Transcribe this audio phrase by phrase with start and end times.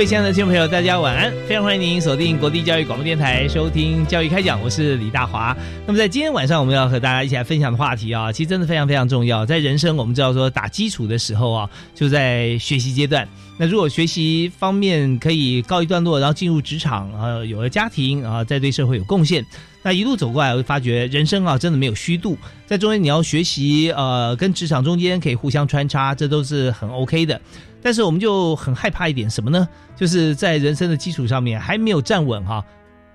[0.00, 1.30] 各位亲爱的听众朋友，大家晚安！
[1.46, 5.54] 非常欢迎您锁定国立教育广播电台，收听教育开讲，我是李大华。
[5.86, 9.44] 那么在今天晚上，我们要和大家一起来分享的话题啊，其实真的非常非常重要。
[9.44, 13.28] 在人生，我们知道说打基础的时候啊，就在学习阶段。
[13.58, 19.44] 那如果学习方面可以告一段落，然后进入职场啊，有了家庭啊，再对社会有贡献，
[19.82, 22.38] 那一路走过来，会发觉人生啊，真的没有虚度。
[22.66, 27.38] 在中间你要学习，呃，跟职场中间可以互相穿插，这都是很 OK 的。
[27.82, 29.68] 但是我们就很害怕一点什么呢？
[29.96, 32.64] 就是在人生的基础上面还没有站稳哈，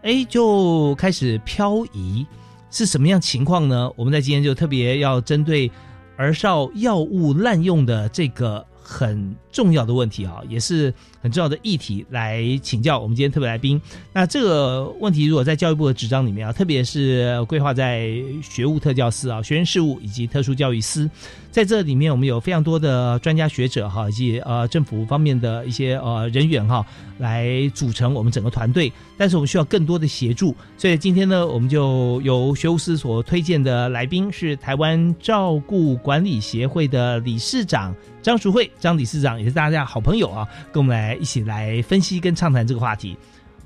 [0.02, 2.26] 哎，就开始漂移，
[2.72, 3.90] 是什么样情况呢？
[3.96, 5.72] 我们在今天就特别要针对
[6.18, 13.82] 儿少药物滥用的这个很重要的问题啊，也是很重要的议题来请教我们今天特别来宾。
[14.12, 18.12] 那这个问题如果在教育部的纸张里面啊，特别是规划在
[18.44, 21.10] 学务特教司啊、学生事务以及特殊教育司。
[21.52, 26.86] 在这里面，我们有非常多的专家学者哈，以及呃政府方面的一些呃人员哈，
[27.18, 28.92] 来组成我们整个团队。
[29.18, 43.16] 但是我们需要更多的协助，所以今天呢，我们就由学务司所推荐的来宾是台湾照顾管理协会的理事长张淑慧，张理事长也是大家好朋友啊，跟我们来一起来分析跟畅谈这个话题。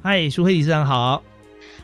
[0.03, 1.23] 嗨，淑慧理事长好。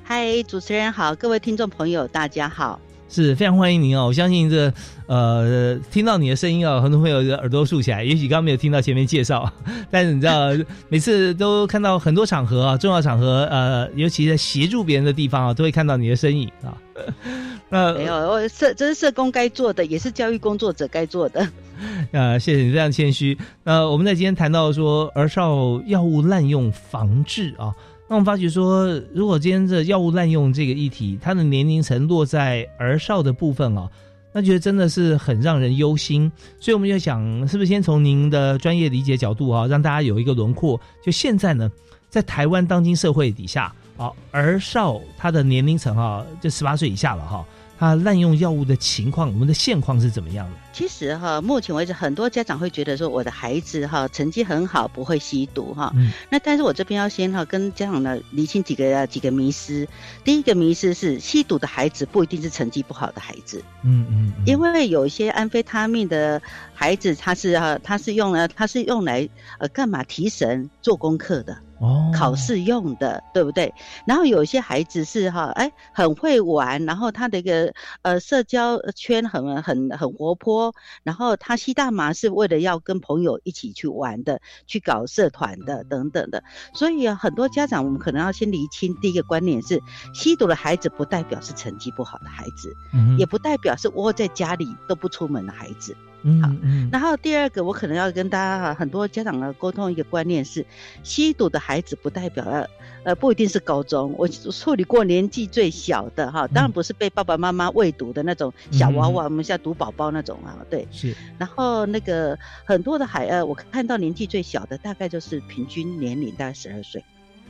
[0.04, 2.78] 嗨，主持人好，各位听众朋友大家好。
[3.08, 4.08] 是非常欢迎您哦！
[4.08, 4.74] 我相信这
[5.08, 8.04] 呃，听到你的声音啊，很多朋友的耳朵竖起来。
[8.04, 9.52] 也许刚刚没有听到前面介绍，
[9.92, 10.50] 但是你知道，
[10.90, 16.76] 每次都看到很多场合啊，重要场合，呃，尤其在协助别人的地方啊，都会看到你的身影啊。
[17.70, 21.48] 那没有，我社这是社工该做的，也是教育工作者该做的。
[22.12, 23.38] 啊，谢谢你这样谦虚。
[23.64, 27.74] 那我们在今天谈到说儿少药物滥用防治啊。
[28.08, 33.90] 那我们发觉说，如果今天这药物滥用这个议题，它的年龄层落在儿少的部分啊，
[34.32, 36.32] 那觉得真的是很让人忧心。
[36.60, 40.80] 所以我们就想，是不是先从您的专业理解角度啊，让大家有一个轮廓？
[41.04, 41.72] 就现在呢，
[42.08, 47.44] 在台湾当今社会底下啊，儿少他的年龄层啊，就十八岁以下了哈。
[47.78, 50.56] 他滥用药物的情况，我们的现况是怎么样的？
[50.72, 55.92] 其实哈，目前为止，很多家长会觉得说，我的孩子哈成绩很好，不会吸毒哈。
[55.96, 56.12] 嗯。
[56.30, 59.88] 那但是我这边要先哈跟家长呢理清几个几个迷思。
[60.24, 63.64] 第一个迷思是，吸毒的孩子不一定是成绩不好的孩子。
[63.84, 64.34] 嗯嗯。
[64.46, 66.42] 因为有一些安非他命的
[66.74, 69.28] 孩子，他是哈他是用了他是用来
[69.60, 71.58] 呃干嘛提神做功课的。
[71.80, 73.74] 哦，考试用的，对不对？
[74.06, 86.44] 然后有一些孩子是哈，哎，很会玩，然后他的一个呃社交圈很很很活泼，然后他吸大麻是为了要跟朋友一起去玩的，去搞社团的等等的。
[86.74, 89.82] 所以很多家长，我们可能要先厘清第一个观念是：
[90.14, 92.74] 吸毒的孩子不代表是成绩不好的孩子，
[93.18, 95.96] 也不代表是窝在家里都不出门的孩子。
[96.42, 96.50] 好，
[96.92, 100.66] 然后第二个，我可能要跟大家哈很多家长啊沟通一个观念是，
[101.04, 102.68] 吸毒的孩子不代表呃
[103.04, 111.16] 呃不一定是高中，我处理过年纪最小的哈，当然不是被爸爸妈妈喂毒的那种小娃娃，我们像毒宝宝那种啊，对，是。
[111.38, 117.04] 然后那个很多的孩呃，我看到年纪最小的大概就是平均年龄大概十二岁。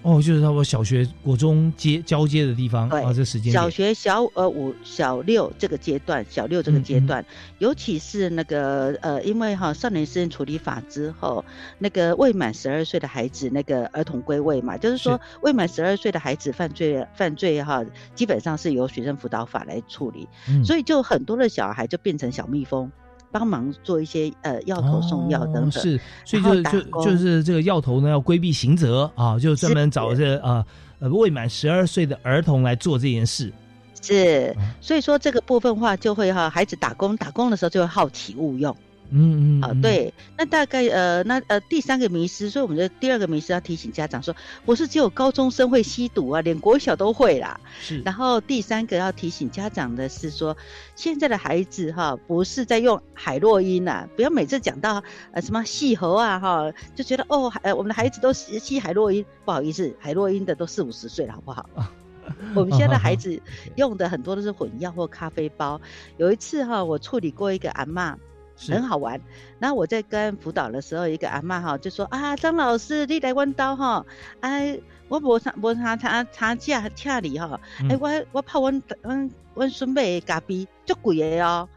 [0.06, 3.52] 哦，就是差不多小学、国中接交接的地方啊，这时间。
[3.52, 7.26] 小学小呃五、小六这个阶段，小六这个阶段，
[7.58, 11.44] 尤其是那个呃，因为哈少年私人处理法之后，
[11.80, 20.30] 那个未满十二岁的孩子，那个儿童归位嘛，就是说未满十二岁的孩子犯罪犯罪哈，基本上是由学生辅导法来处理，
[20.64, 22.92] 所以就很多的小孩就变成小蜜蜂。
[23.38, 30.66] 帮忙做一些呃药头送药等等，是，所以就就就是这个药头呢要规避刑责啊，就专门找这呃
[31.00, 33.52] 呃未满十二岁的儿童来做这件事。
[34.02, 38.74] 是，所以说这个部分话就会哈，孩子打工打工的时候就会好奇误用。
[39.12, 44.36] 嗯嗯，啊，对，那大概呃，那呃第三个迷失，所以我们的第二个迷失要提醒家长说，
[44.66, 47.60] 不是只有高中生会吸毒啊，连国小都会啦。
[47.80, 48.02] 是。
[48.02, 50.56] 然后第三个要提醒家长的是说，
[50.96, 61.70] 现在的孩子哈，不是在用海洛因呐，不要每次讲到呃什么细猴啊哈，就觉得哦，呃我们的孩子都吸吸海洛因，不好意思，海洛因的都四五十岁了，好不好？
[62.56, 63.40] 我们现在的孩子
[63.78, 65.80] 用的很多都是混药或咖啡包。
[66.18, 68.18] 有一次哈，我处理过一个阿妈。
[68.58, 69.20] 很好玩。
[69.60, 74.06] 然后我在跟辅导的时候，一个阿妈哈就说啊，张老师你来弯刀哈，
[74.40, 77.60] 哎，我无查无查查查价恰你哈，
[77.90, 81.68] 哎，我我泡温温温孙妹咖啡足贵的哦，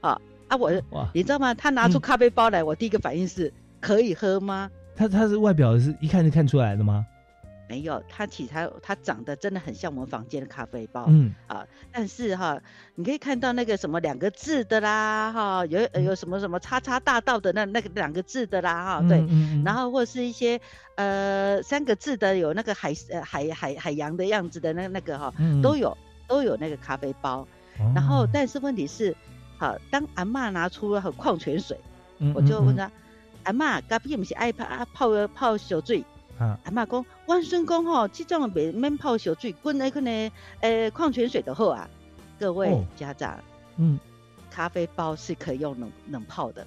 [0.00, 0.70] 啊啊我，
[1.14, 1.54] 你知道吗？
[1.54, 4.70] 他拿出咖啡包来，我第一个反应是可以喝吗？
[4.96, 7.06] 他他是外表是一看就看出来的吗？
[7.70, 11.32] 没有，它其实它它长得真的很像我们房间的咖啡包，嗯。
[11.46, 12.60] 啊，但是哈，
[12.96, 19.24] 你可以看到那个什么两个字的啦，哈，有有什么什么叉叉大道的那那个两个字的啦，哈，对，
[19.64, 20.60] 然后或者是一些
[20.96, 25.32] 呃三个字的，有那个海呃海海海洋的样子的那那个哈，
[25.62, 25.96] 都有
[26.26, 27.46] 都有那个咖啡包，
[27.94, 29.16] 然后但是问题是，
[29.58, 31.78] 好，当阿妈拿出了矿泉水，
[32.34, 32.90] 我就问他，
[33.44, 35.80] 阿妈咖啡不是爱泡泡泡小
[36.46, 36.58] 水？
[36.64, 41.88] 阿妈讲，万孙公吼，这种免免泡小水，滚那个呢，呃，矿泉水的好啊。
[42.38, 43.38] 各位家长，
[43.76, 43.98] 嗯，
[44.50, 46.66] 咖啡包是可以用冷冷泡的。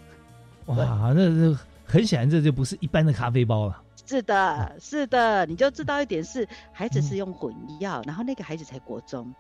[0.68, 3.81] 哇，那那很显然这就不是一般的咖啡包了。
[4.06, 9.34] 是的，是的，你就知道一点是，孩子是用混药，然后那个孩子才国中，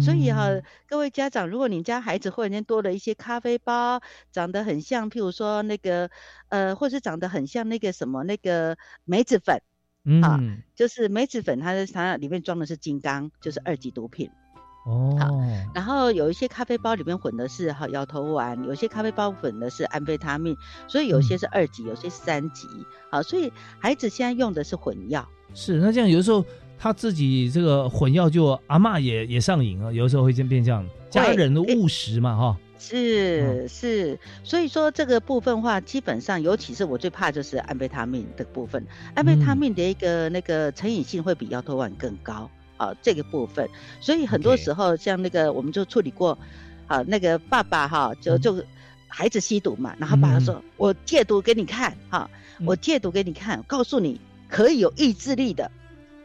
[0.00, 0.48] 所以哈，
[0.86, 4.00] 各位家长，如果你家孩子忽然间多了一些咖啡包，
[4.30, 6.08] 长得很像，譬如说那个，
[6.48, 9.60] 呃，或是长得很像那个什么那个梅子粉。
[10.04, 14.28] 嗯，就是梅子粉，它的它里面装的是金刚，就是二级毒品。
[14.84, 15.28] 哦，好，
[15.72, 20.56] 然后有一些咖啡包里面混的是哈摇头丸，有些咖啡包混的是安非他命，
[20.88, 22.66] 所以有些是二级，有些是三级。
[23.08, 25.24] 好，所以孩子现在用的是混药。
[25.54, 26.44] 是，那这样有的时候
[26.76, 32.58] 他自己这个混药就阿妈也也上瘾了，有的时候会变变这样，家人的误食嘛哈。
[32.84, 38.84] 是是，所以说这个部分话，基本上，尤其是我最怕就是安非他命的部分，
[39.14, 43.70] 安非他命的一个那个成瘾性会比摇头丸更高啊，这个部分，
[44.00, 46.36] 所以很多时候像那个我们就处理过，
[46.88, 48.62] 啊，那个爸爸哈，就就
[49.06, 52.28] 孩子吸毒嘛，然后爸爸说，我戒毒给你看哈，
[52.66, 55.70] 我戒毒给你看，告诉你可以有意志力的，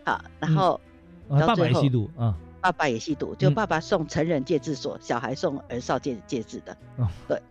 [0.03, 0.81] 好，然后
[1.29, 2.35] 爸爸也吸毒啊。
[2.61, 6.75] 爸爸也吸毒，就爸爸送成人戒治所，小孩送儿少戒戒治的。
[6.97, 7.41] 哦，对，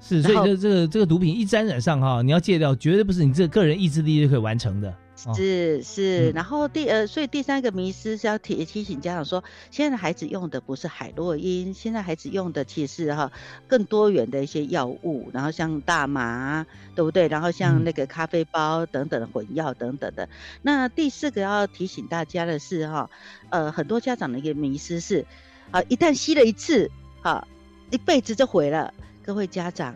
[0.00, 4.94] 是，所以这这个这个毒品一沾染上哈，你要戒掉，绝对不是你这个人意志力就可以完成的。
[5.32, 13.32] 是是，然后第呃，所以第三个迷思是要提提醒家长说，现在的孩子用的不是海洛因，现在孩子用的其实是哈
[13.66, 17.28] 更多元的一些药物，然后像大麻，对不对？
[17.28, 20.28] 然后像那个咖啡包等等的混药等等的。
[20.60, 23.08] 那第四个要提醒大家的是哈，
[23.50, 25.24] 呃，很多家长的一个迷思是，
[25.70, 26.90] 啊，一旦吸了一次，
[27.22, 27.46] 哈，
[27.90, 28.92] 一辈子就毁了。
[29.24, 29.94] 各位家长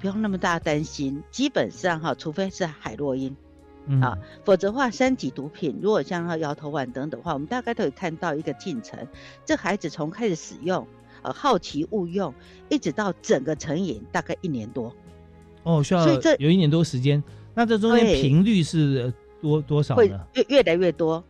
[0.00, 3.36] 不用那么大担心，基本上哈，除非是海洛因。
[4.00, 8.98] 啊，否则话三级毒品，如果像他摇头丸等等的话，我们大概都有看到一个进程。
[9.44, 10.86] 这孩子从开始使用，
[11.22, 12.34] 呃，好奇误用，
[12.68, 14.92] 一直到整个成瘾，大概一年多。
[15.62, 17.22] 哦，需要所以这有一年多时间。
[17.54, 20.00] 那这中间频率是多多少呢？
[20.02, 21.24] 会越越来越多。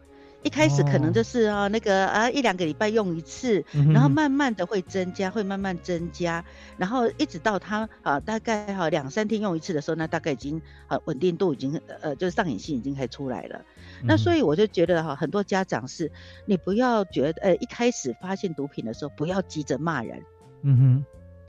[0.47, 6.45] 一开始可能就是啊，那个啊一两个礼拜用一次，然后慢慢的会增加，会慢慢增加，
[6.79, 13.61] 然后一直到他啊大概哈两三天用一次的时候，那大概已经啊稳定度已经呃就是上瘾性已经开出来了。
[14.05, 16.13] 那所以我就觉得哈，很多家长是，
[16.45, 20.23] 你不要觉得呃一开始发现毒品的时候不要急着骂人，
[20.63, 21.05] 嗯哼，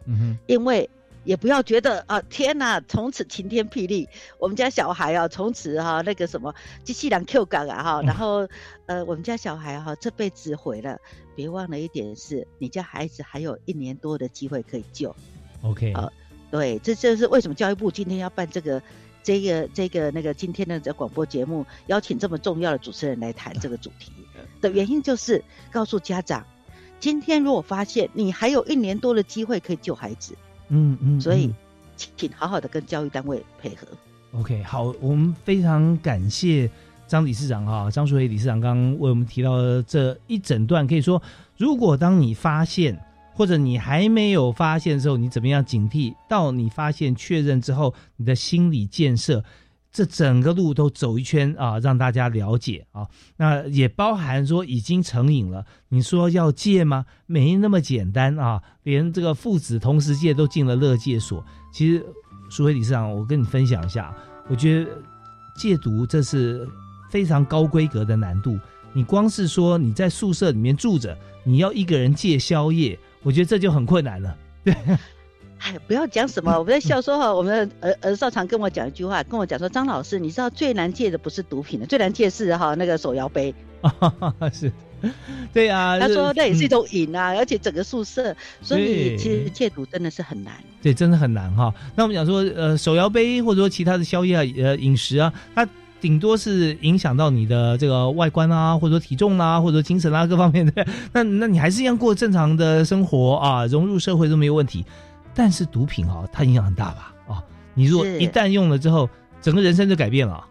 [0.05, 0.89] 嗯哼，因为。
[1.27, 4.07] 也不要觉得啊，天哪，从此晴天霹雳，
[4.39, 6.55] 我们家小孩啊，从此哈那个什么
[6.85, 8.47] 机器人 Q 感啊哈，然后
[8.85, 10.97] 呃，我们家小孩哈这辈子毁了。
[11.35, 15.13] 别忘了一点是，你家孩子还有一年多的机会可以救。
[15.63, 16.09] OK，啊，
[16.49, 18.81] 对，这就是为什么教育部今天要办这个
[19.21, 24.13] 这个这个那个今天的这广播节目，邀请这么重要的主持人来谈这个主题
[24.61, 26.45] 的原因，就是告诉家长，
[27.01, 30.37] 今天如果发现你还有一年多的机会可以救孩子。
[30.69, 31.53] 嗯嗯，所以
[31.95, 33.87] 请好好的跟教育单位配合。
[34.33, 36.69] OK，好，我们非常感谢
[37.07, 41.21] 张理事长哈，张淑伟理事长刚刚为我们提到的这一整段，可以说，
[41.57, 42.99] 如果当你发现
[43.33, 46.13] 或者你还没有发现的时候，你怎么样警惕？
[46.27, 49.43] 到你发现确认之后，你的心理建设。
[49.91, 53.07] 这整个路都走一圈啊，让大家了解啊。
[53.37, 57.05] 那也包含说已经成瘾了，你说要戒吗？
[57.25, 58.61] 没那么简单啊。
[58.83, 62.05] 连这个父子同时戒都进了乐戒所，其实
[62.49, 64.15] 苏辉理事长，我跟你分享一下，
[64.49, 64.91] 我觉得
[65.57, 66.67] 戒毒这是
[67.09, 68.57] 非常高规格的难度。
[68.93, 74.37] 你光是说你在宿舍里面住着，你要一个人戒宵夜，我觉得这就很困难了。
[74.63, 74.73] 对，
[75.59, 83.53] 哎，不要讲什么， 我在笑说哈，我们儿儿少常跟我讲一句话，跟我讲说，张老师，你知道最难戒的不是毒品的，最难戒是哈那个手摇杯。
[84.53, 84.71] 是。
[85.53, 90.53] 对啊，他说那也是一种瘾啊，而且整个宿舍，所以其实戒毒真的是很难。
[90.81, 91.71] 对，真的很难哈。
[91.95, 95.67] 那我们讲说，呃，手摇杯或者说其他的宵夜啊，呃，饮食啊，它
[96.01, 100.87] 顶多是影响到你的这个外观啊，或者说体重啊，或者说精神啊各方面的。
[101.13, 104.83] 那那你还是一样过正常的生活啊，融入社会都没有问题。
[105.37, 107.13] 但是毒品哈，它影响很大吧？
[107.27, 107.43] 哦，
[107.75, 109.07] 你如果一旦用了之后，
[109.39, 110.43] 整个人生就改变了。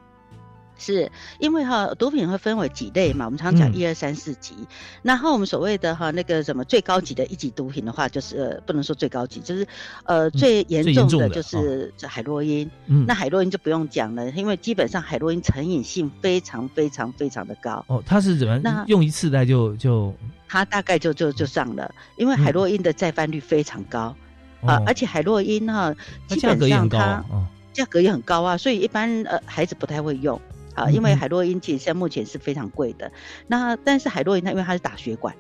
[0.79, 3.25] 是因为哈，毒品会分为几类嘛？
[3.25, 4.55] 我们常讲一二三四级。
[5.03, 9.67] 然后我们所谓的哈那个什么最高级的一级毒品的话，就是呃不能说最高级，就是
[10.05, 12.71] 呃最严重的就是海洛因。
[12.87, 17.83] 嗯那海洛因就不用讲了，因为基本上海洛因成瘾性非常非常非常的高。
[17.89, 18.59] 哦，它是怎么？
[18.59, 20.15] 那用一次的就就
[20.47, 24.15] 它大概就就就上了，因为海洛因的再犯率非常高
[24.67, 25.95] 啊，而且海洛因哈
[26.27, 27.25] 基本上它
[27.73, 30.41] 价格也很高啊，所以一般呃孩子不太会用。
[30.75, 33.11] 啊，因为海洛因其实现在目前是非常贵的。
[33.47, 35.35] 那但是海洛因它因为它是打血管，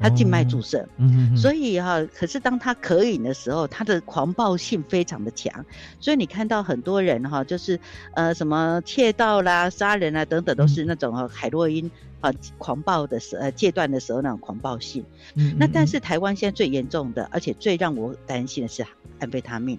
[0.00, 0.88] 它静脉注射，
[1.36, 5.64] 所以哈，可是当它可饮的时候，它的狂暴性非常的强。
[6.00, 7.78] 所以你看到很多人哈，就是
[8.14, 11.90] 呃什么窃盗啦、杀人啊等等，都是那种海洛因
[12.20, 15.04] 啊狂暴的时呃戒断的时候那种狂暴性。
[15.56, 18.84] 那但是台湾现在最严重的，而且最让我担心的是
[19.18, 19.78] 安非他命。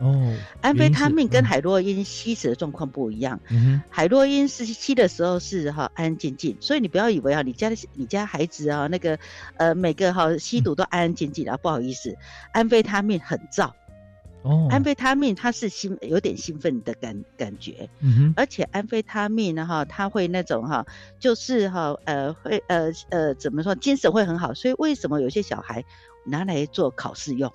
[0.00, 3.40] 哦，安非他命跟海洛因吸食的状况不一样。
[3.88, 9.18] 海洛因是吸的时候是哈安安静静，所以你不要以为啊，你家的你家孩子啊那个
[9.58, 12.16] 呃每个哈吸毒都安安静静啊，不好意思，
[12.52, 13.70] 安非他命很燥。
[14.42, 20.84] 哦，安非他命它是兴有点兴奋的感感觉，嗯而且安非他命呢哈，它会那种哈，
[21.20, 25.84] 就是哈呃会呃呃怎么说精神会很好，所以为什么有些小孩
[26.24, 27.52] 拿来做考试用？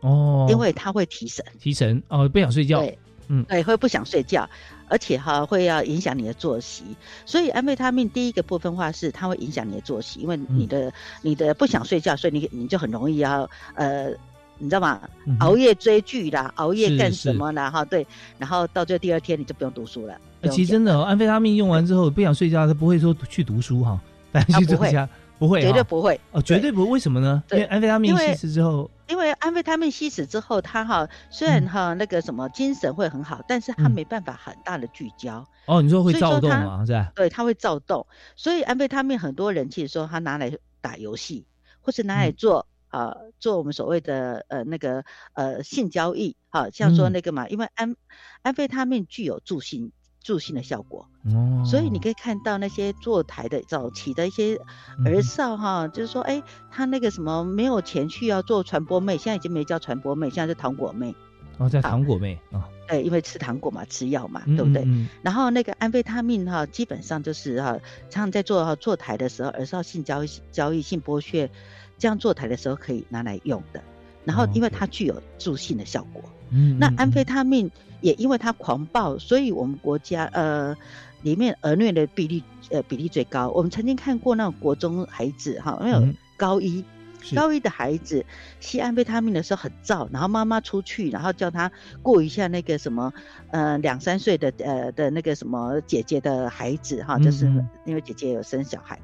[0.00, 4.48] 哦，因为他会提神，提神哦，不想睡觉，对，嗯，对，会不想睡觉，
[4.88, 6.84] 而且哈会要影响你的作息，
[7.26, 14.10] 所以安非他命第一个部分话是它会影响你的作息，因为你的你的不想睡觉，所以你你就很容易要呃，
[14.58, 15.00] 你知道吗？
[15.40, 17.70] 熬夜追剧啦，熬夜干什么啦？
[17.70, 18.06] 哈，对，
[18.38, 20.16] 然后到最后第二天你就不用读书了。
[20.50, 24.00] 其实真的，安非他命用完之后不想睡觉，他不会说去读书哈，
[24.30, 25.08] 但去这家。
[25.38, 26.90] 不会，绝对不会哦，绝对不会。
[26.90, 27.40] 为什么呢？
[27.52, 35.46] 因为安非他命吸食之后，因为安非他命吸食之后，他哈虽然哈那个什么精神会很好，但是他没办法很大的聚焦。
[35.66, 36.84] 哦，你说会躁动吗？
[36.84, 37.10] 是吧？
[37.14, 38.06] 对，他会躁动。
[38.36, 41.46] 所以安非他命很多人其实说他拿来打游戏，
[41.80, 47.96] 或是拿来做啊做我们所谓的呃那个呃性交易，哈，像说那个嘛，因为安
[48.42, 49.92] 安非他命具有助性。
[50.22, 54.58] 助兴的效果，哦，所以你可以看到那些坐台的早期的一些
[55.04, 61.14] 儿少哈，就是说，哎，他那个什么没有钱去要做传播妹，现在已经没叫传播妹，现在是糖果妹，
[61.56, 64.86] 哦，叫糖果妹啊，对，因为吃糖果嘛，吃药嘛，对不对？
[65.22, 67.78] 然后那个安非他命哈，基本上就是哈，
[68.10, 71.50] 常常在做坐台的时候，儿少性交易、交易性剥削，
[71.96, 73.82] 这样坐台的时候可以拿来用的。
[74.24, 77.70] 然后，因为它具有助性的效果，嗯，那安非他命。
[78.00, 80.76] 也因为他狂暴，所以我们国家呃
[81.22, 83.48] 里面儿虐的比例呃比例最高。
[83.50, 86.84] 我们曾经看过那种国中孩子哈，没有高一
[87.34, 88.24] 高一的孩子
[88.60, 93.12] 吸安非他命的时候很燥，然后妈妈出去，然后叫他过一下那个什么
[93.50, 97.46] 呃两三岁的呃的那个什么姐姐的孩子哈，就是
[97.84, 98.96] 因为姐姐有生小孩，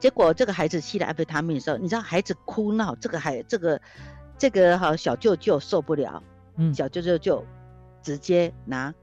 [0.00, 3.80] 结果这个孩子吸了安非他命的时候，你知道孩子哭闹，这个孩这个
[4.36, 6.20] 这个哈小舅舅受不了。
[6.74, 7.44] 小舅舅就
[8.02, 8.94] 直接拿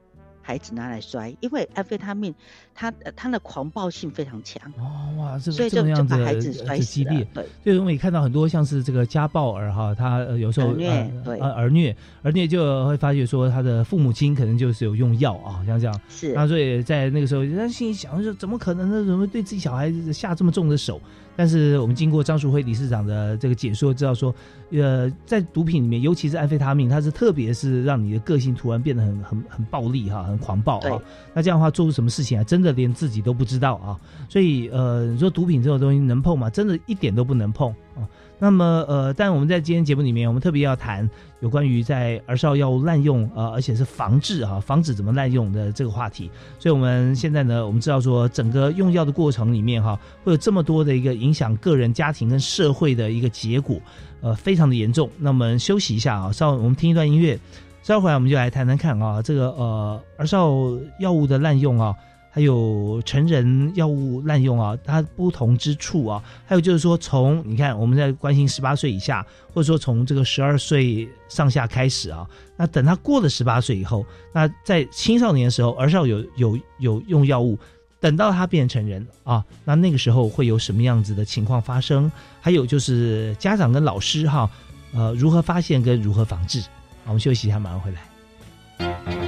[0.42, 2.34] 孩子拿来摔，因为安非他命，
[2.76, 7.26] 他他的狂暴性非常强哦哇，所以就就把孩子摔激烈。
[7.32, 19.04] 对，所以我们也看到很多像是这个家暴儿哈，他有时候儿虐对儿虐儿虐就会发觉说他的父母亲可能就是有用药啊，像这样是，那所以在那个时候，他心里想说，怎么可能呢？
[19.04, 21.00] 怎么对自己小孩子下这么重的手？
[21.38, 24.34] 但是我们经过张淑辉理事长的这个解说，知道说，
[24.70, 30.98] 呃，在毒品里面，尤其是安非他命，它是特别是让你的个性突然变得很很很暴力哈，很狂暴啊。
[31.34, 33.96] 那这样的话，做出什么事情啊，真的这连自己都不知道啊。
[34.28, 36.50] 所以呃，你说毒品这种东西能碰吗？
[36.50, 38.02] 真的一点都不能碰啊。
[38.38, 41.08] 那么呃，但我们在今天节目里面，我们特别要谈
[41.40, 46.28] 有关于在儿少药物滥用呃，而且是防治啊，防止怎么滥用的这个话题。
[46.58, 53.80] 所以我们现在呢，我们知道说整个用药的过程里面哈，会有这么多的一个影响个人、家庭跟社会的一个结果，
[54.20, 55.08] 呃，非常的严重。
[55.18, 57.38] 那我们休息一下啊，稍我们听一段音乐。
[57.82, 60.50] 稍后回来我们就来谈谈看啊，这个呃儿少
[60.98, 61.94] 药物的滥用啊。
[62.36, 72.28] 还有成人药物滥用啊，它不同之处啊，还有就是说，从你看我们在关心十八岁以下，或者说从这个十二岁上下开始啊，
[72.58, 77.58] 那等他过了十八岁以后，那在青少年的时候，儿少有有有用药物，
[78.00, 82.12] 等到他变成人啊，那那个时候会有什么样子的情况发生？
[82.42, 84.50] 还有就是家长跟老师哈，
[84.92, 86.62] 呃，如何发现跟如何防治？
[87.06, 89.25] 我们休息一下，马上回来。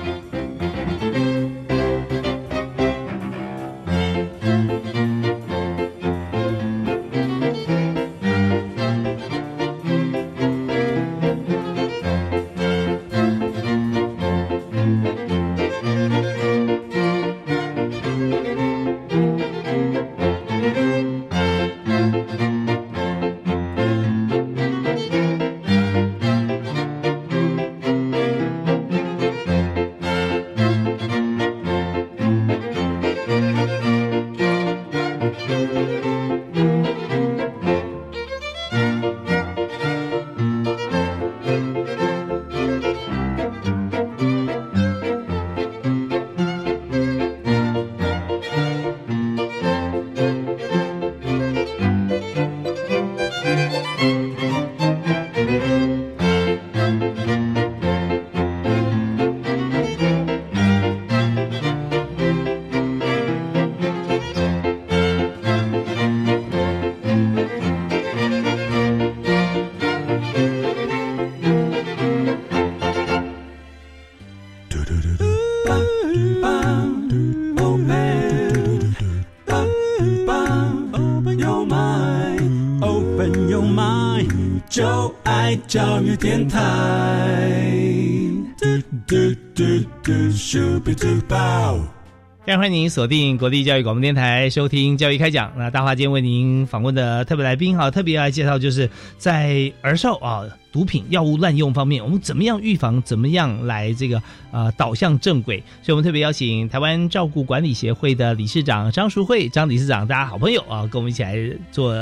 [92.74, 95.52] 迎您锁定国立教育广播电台收听教育开讲。
[95.56, 105.62] 那大华今天为您访问的特别来宾哈，特别来介绍就是在儿少啊毒品药物滥用方面，我们怎么样预防，怎么样来这个啊导向正轨。
[105.82, 111.36] 所以我们特别邀请台湾照顾管理协会的理事长张淑慧张理事长，大家好朋友啊，跟我们一起来
[111.70, 111.94] 做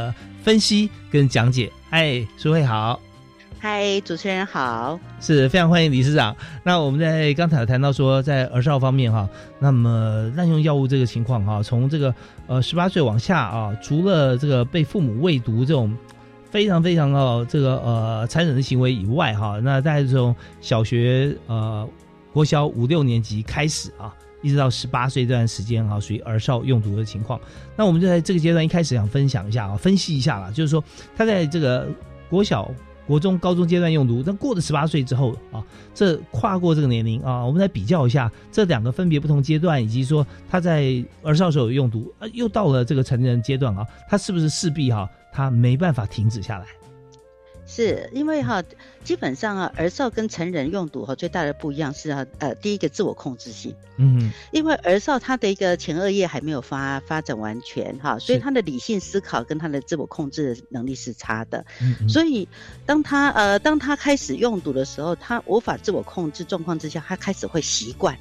[0.42, 1.70] 分析跟讲解。
[1.90, 3.00] 哎，淑慧好。
[3.58, 6.36] 嗨，主持人好，是非常欢迎理事长。
[6.62, 12.14] 那我们在刚才谈到说，在儿少方面哈，那么滥用药物这个情况哈，从这个
[12.46, 15.96] 呃十八岁往下啊，除了这个被父母喂毒这种
[16.50, 21.88] 非常非常哦这个呃残忍的行为以外哈，那在这种小学呃
[22.32, 27.40] 国小五六年级开始啊，一直到十八岁这段时间哈，属于儿少用毒的情况。
[27.74, 30.84] 那我们就在这个阶段一开始想分享一下啊，分析一下啦，就是说
[31.16, 31.88] 他在这个
[32.28, 32.70] 国小。
[33.06, 35.62] 国中、高中阶段用毒，但过了十八岁之后啊，
[35.94, 46.66] 这跨过这个年龄啊，我们来比较一下这两个分别不同阶段，以及说他在儿少时候有用毒，啊，又到了这个成人阶段啊，他是不是势必哈，他没办法停止下来？
[47.66, 48.62] 是因为哈，
[49.02, 62.48] 基本上啊，儿少跟成人用毒哈最大的不一样是啊，呃，第一个自我控制性，嗯，因为儿少他的一个前额叶还没有发发展完全哈，所以他的理性思考跟他的自我控制能力是差的，嗯，所以
[62.86, 68.16] 当他呃当他开始用毒的时候，他无法自我控制状况之下，他开始会习惯，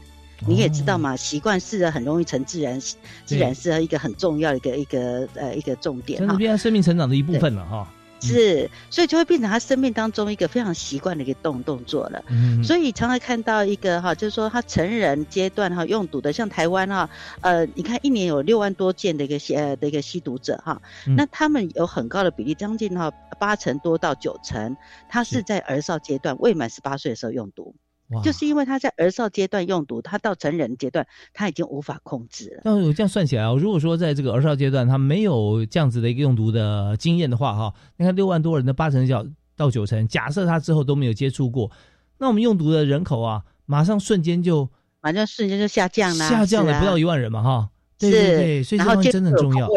[0.48, 2.82] 你也知道嘛，习惯是很容易成自然，
[3.26, 7.88] 自然是一个很重要的一个一个呃一个重点哈，变成生命成长的一部分了哈。
[8.28, 12.24] 是，所以就会变成他生命当中一个非常习惯的一个动动作了。
[12.30, 17.10] 嗯，所以常常看到一个哈，就是说他成人阶段哈用毒的，像台湾哈，
[17.42, 20.82] 呃，你看一年有六万多件的一个吸呃的一个吸毒者哈，
[21.16, 24.76] 那他们有很高的比例，将近哈八成多到九成，
[25.08, 27.76] 他是在儿少阶段未满十八岁的时候用毒。
[28.24, 32.62] 就是因为他在儿少阶段用毒，他到成人阶段他已经无法控制了。
[32.64, 41.72] 那我这样算起来啊，如果说在这个儿少阶段他没有这样子的一个用毒的经验的话，哈，你看六万多人的八成角到九成，假设他之后都没有接触过，
[42.20, 44.70] 那我们用毒的人口啊，马上瞬间就，
[45.02, 49.68] 马上瞬间就下降了，下降了不到一万人嘛，哈，对对对，所以这东西真的很重要。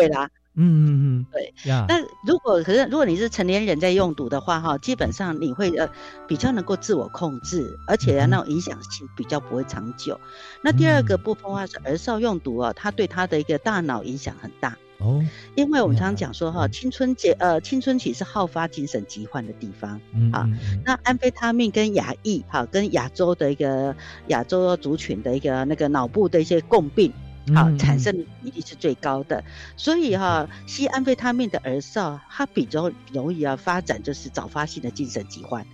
[0.60, 1.54] 嗯嗯嗯，对。
[1.88, 5.88] 那如果可是如果你是成年人在用毒的话，哈，基本上你会呃
[6.26, 10.20] 比较能够自我控制，而且那种影响性比较不会长久。
[10.60, 15.24] 那第二个部分的话是儿少用毒啊，它对他的一个大脑影响很大哦。
[15.54, 20.00] 因为我们常常讲说哈，青春节呃青春期是好发精神疾患的地方
[20.32, 20.48] 啊。
[20.84, 23.94] 那安非他命跟亚裔哈，跟亚洲的一个
[24.26, 27.12] 亚洲族群的一个那个脑部的一些共病。
[27.54, 29.42] 好，产生的比例是最高的，
[29.76, 35.66] 所以哈，吸安非他命的儿少，他比较容易啊发展就是早发性的精神疾患。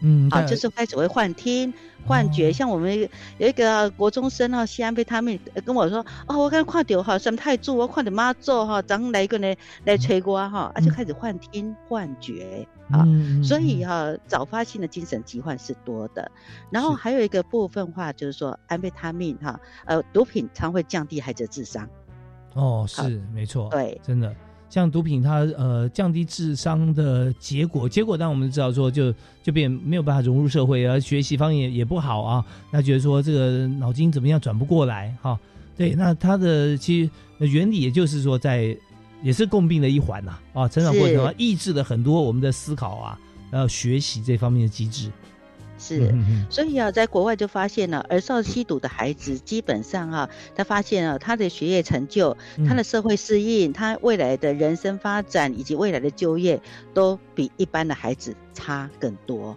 [0.00, 1.72] 嗯，好，就是开始会幻听、
[2.06, 2.52] 幻觉。
[2.52, 3.08] 像我们
[3.38, 13.04] 有一个国中生啊，西安被他们跟我说：“哦，我刚看到哈，什么太祖，我看到妈祖哈，咱来一个呢来吹瓜哈，啊，就开始幻听、幻觉啊。
[13.42, 16.30] 所以哈，早发性的精神疾患是多的。
[16.70, 21.88] 然后还有一个部分话，就是说安非他命哈，呃，毒品常会降低孩子的智商。
[22.54, 24.34] 哦，是没错，对，真的。
[24.70, 32.44] 像毒品，它呃降低智商的结果，结果当然我们知道说，就就变没有办法融入社会，而学习方面也不好啊。
[32.70, 35.38] 那觉得说这个脑筋怎么样转不过来哈？
[35.76, 38.76] 对，那它的其实原理也就是说，在
[39.22, 43.18] 也是共病的一环呐啊，成长过程啊，抑制了很多我们的思考啊，
[43.50, 45.10] 然后学习这方面的机制。
[45.78, 46.12] 是，
[46.50, 52.36] 所以啊，在国外就发现了，儿少吸毒的孩子，基本上啊，他发现了他的学业成就、
[52.66, 56.60] 他的社会适应、他未来的人生发展以及未来的就业，
[56.92, 59.56] 都比一般的孩子差更多，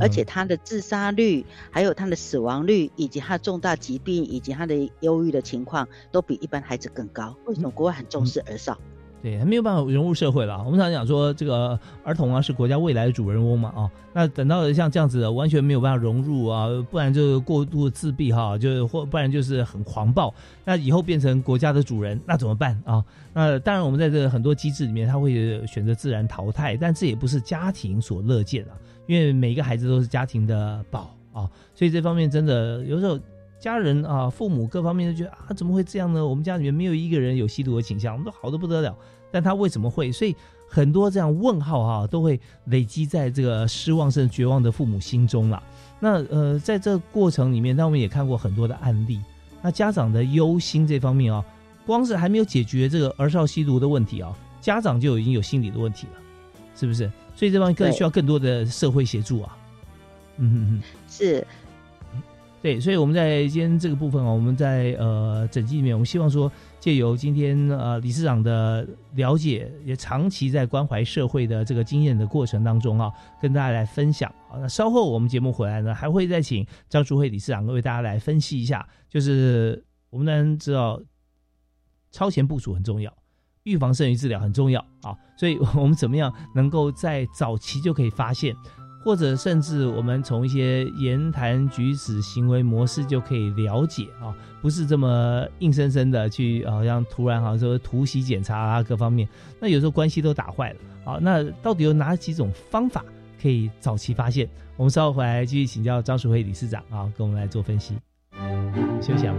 [0.00, 7.36] 而且他的自杀率、还有他的死亡率，以及他重大疾病以及他的忧郁的情况，都比一般孩子更高。
[7.44, 8.78] 为什么国外很重视儿少？
[9.20, 10.62] 对，他没有办法融入社会了。
[10.64, 20.32] 我们常讲说，这个儿童啊是国家未来的主人翁嘛，啊，那等到像这样子的，完全没有办法融入啊，不然就过度自闭哈，就是或不然就是很狂暴，
[20.64, 23.04] 那以后变成国家的主人，那怎么办啊？
[23.34, 33.18] 那当然，我们在这个很多机制里面，他会选择自然淘汰，但这也不是家庭所乐见啊，因为每一个孩子都是家庭的宝啊，所以这方面真的有时候
[33.58, 36.24] 家人啊、父母各方面都觉得啊，怎么会这样呢？
[36.24, 38.96] 我们家里面没有一个人有吸毒的倾向，我们都好的不得了。
[39.30, 40.10] 但他为什么会？
[40.10, 40.34] 所以
[40.66, 45.62] 很多这样问号哈，都会累积在这个失望甚至绝望的父母心中了。
[46.00, 49.20] 那呃，在这个过程里面，那我们也看过很多的案例。
[49.60, 51.44] 那家长的忧心这方面啊，
[51.84, 56.12] 光是还没有解决这个儿少吸毒的问题啊，家长就已经有心理的问题了，
[56.76, 57.10] 是不是？
[57.34, 59.58] 所以这方面更需要更多的社会协助啊。
[60.36, 61.46] 嗯嗯嗯，是。
[62.60, 74.58] 对，所以我们在今天这个部分啊，我们在呃整集里面，我们希望说借由今天呃理事长的了解，也长期在关怀社会的这个经验的过程当中啊，跟大家来分享啊。
[74.58, 81.00] 那稍后我们节目回来呢，还会再请张淑慧理事长为大家来分析一下，就是我们能知道
[82.10, 83.16] 超前部署很重要，
[83.62, 85.16] 预防胜于治疗很重要啊。
[85.38, 88.52] 所以我们怎么样能够在早期就可以发现？
[89.02, 99.28] 或者甚至我们从一些言谈举止、行为模式就可以了解啊，不是这么硬生生的去，好像突然好像说突袭检查啊，各方面，
[99.60, 100.76] 那有时候关系都打坏了。
[101.04, 103.04] 好，那到底有哪几种方法
[103.40, 104.48] 可以早期发现？
[104.76, 107.94] 我们稍后回来继续请教张淑慧理事长啊，跟我们来做分析。
[109.00, 109.34] 休息啊。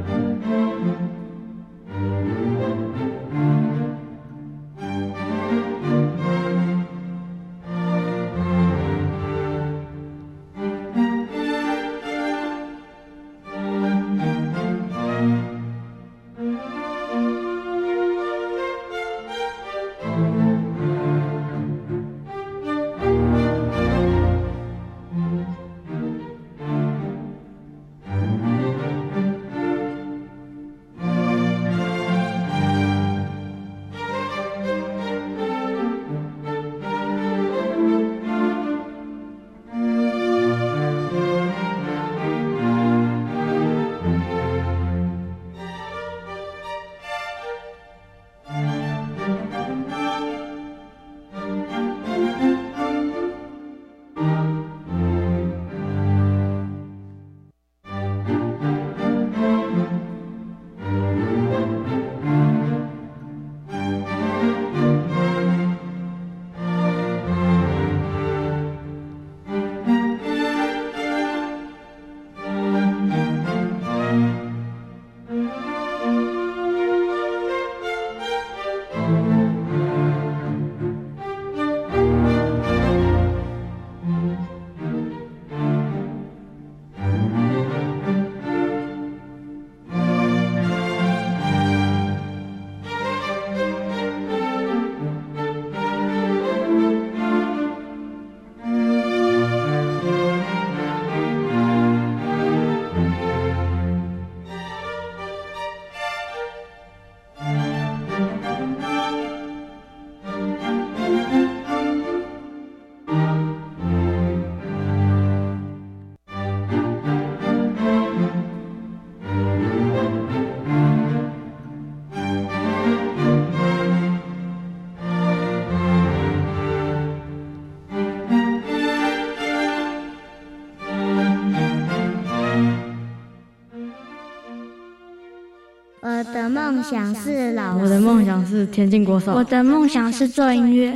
[136.90, 139.34] 想是老我的梦想是田径国手。
[139.34, 140.92] 我的梦想是做音乐。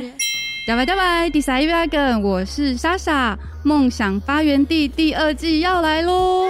[0.66, 6.46] 大拜大拜，第三一梗，我是莎莎，梦想发源地第二季要来喽！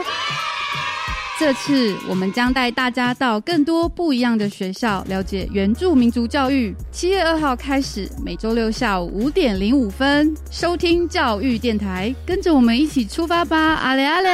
[1.39, 6.75] 这次我们将带大家到更多不一样的学校，了解原住民族教育。
[6.91, 13.59] 七月二号开始，每周六下午五点零五分，收听教育电台，跟着我们一起出发吧！
[13.59, 14.31] 阿雷阿雷。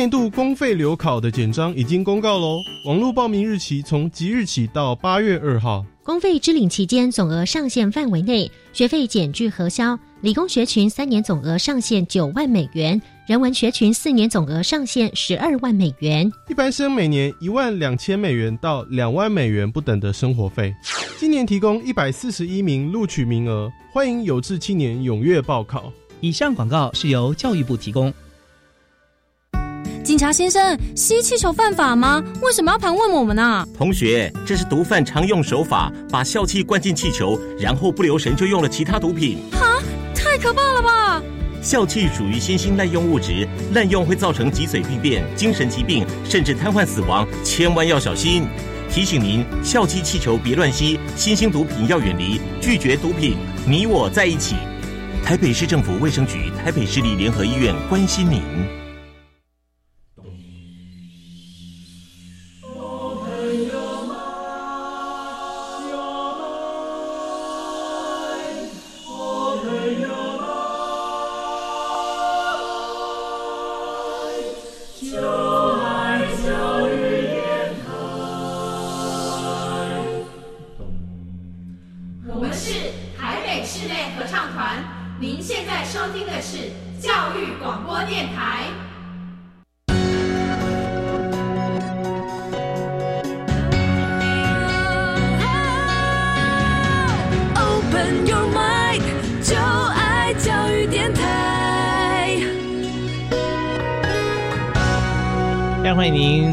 [0.00, 5.84] 年度公费留考的简章已经公告喽，网络报名日期从即日起到八月二号。
[6.02, 9.98] 公费支领期间总额上限范围内，学费减去核销。
[10.22, 16.32] 理工学群三年总额上限九万美元，人文学群四年总额上限十二万美元。
[16.48, 20.74] 一般生每年一万两千美元到两万美元不等的生活费。
[21.18, 25.92] 今年提供一百四十一名录取名额，欢迎有志青年踊跃报考。
[26.22, 28.10] 以上广告是由教育部提供。
[30.10, 32.20] 警察先生，吸气球犯法吗？
[32.42, 33.64] 为什么要盘问我们呢？
[33.78, 39.38] 同学，这是毒贩常用手法，把笑气灌进气球，然后不留神就用了其他毒品。
[39.52, 39.80] 哈，
[40.12, 41.22] 太可怕了吧！
[41.62, 48.48] 笑气属于新兴滥用物质，滥用会造成脊髓病变、精神疾病，甚至瘫痪死亡，千万要小心。
[48.90, 54.56] 提醒您，笑气气球别乱吸，新兴毒品要远离，拒绝毒品，你我在一起。
[55.24, 58.42] 台北市政府卫生局、台北市立联合医院关心您。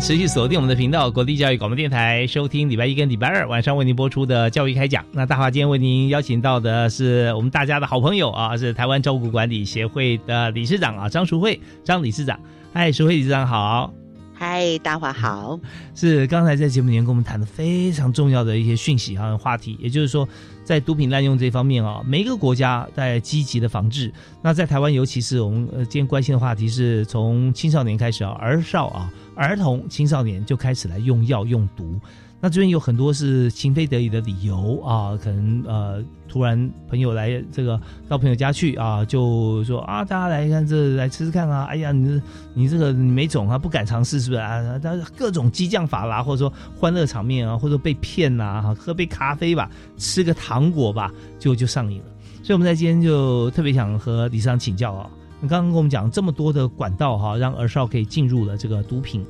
[0.08, 5.04] 持续锁定我们的频道——国立教育广播电台，收听礼拜一跟礼拜二晚上为您播出的教育开讲。
[5.12, 12.40] 那大华今天为您邀请到的是我们大家的好朋友啊，是台湾照顾管理协会的理事长啊，张淑慧张理事长。
[12.74, 13.94] 嗨，淑慧理事长好。
[14.40, 15.60] 嗨，大华好。
[15.96, 20.30] 是刚才在节目里面跟我们谈的非常重要的一些讯息和话题，也就是说，
[20.64, 24.14] 在毒品滥用这方面啊，每一个国家在积极的防治。
[24.44, 29.12] 那在台湾，尤其是我们呃今天关心的话题，是从青少年开始啊，儿少啊。
[29.34, 32.00] 儿童、青少年就开始来用药用毒，
[32.40, 42.22] 那这边有很多是情非得已的理由啊，可能呃突然朋友来这个到朋友家去啊，就说啊大家来看这来吃吃看啊，哎呀你
[42.54, 44.78] 你这个你没种啊，不敢尝试是不是啊？
[44.78, 52.06] 他各种激将法啦，或者说欢乐场面啊，或者被骗呐，哈喝杯咖啡吧，吃个糖果吧，就就上瘾了。
[52.44, 55.10] 所以我们在今天就特别想和李商请教啊。
[55.42, 59.26] 你刚刚跟我们讲这么多的管道哈，让儿少可以进入了这个毒品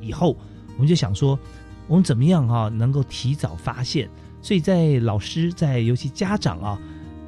[0.00, 0.36] 以后，
[0.74, 1.38] 我们就想说，
[1.88, 4.08] 我们怎么样哈能够提早发现？
[4.40, 6.78] 所以在老师在尤其家长啊，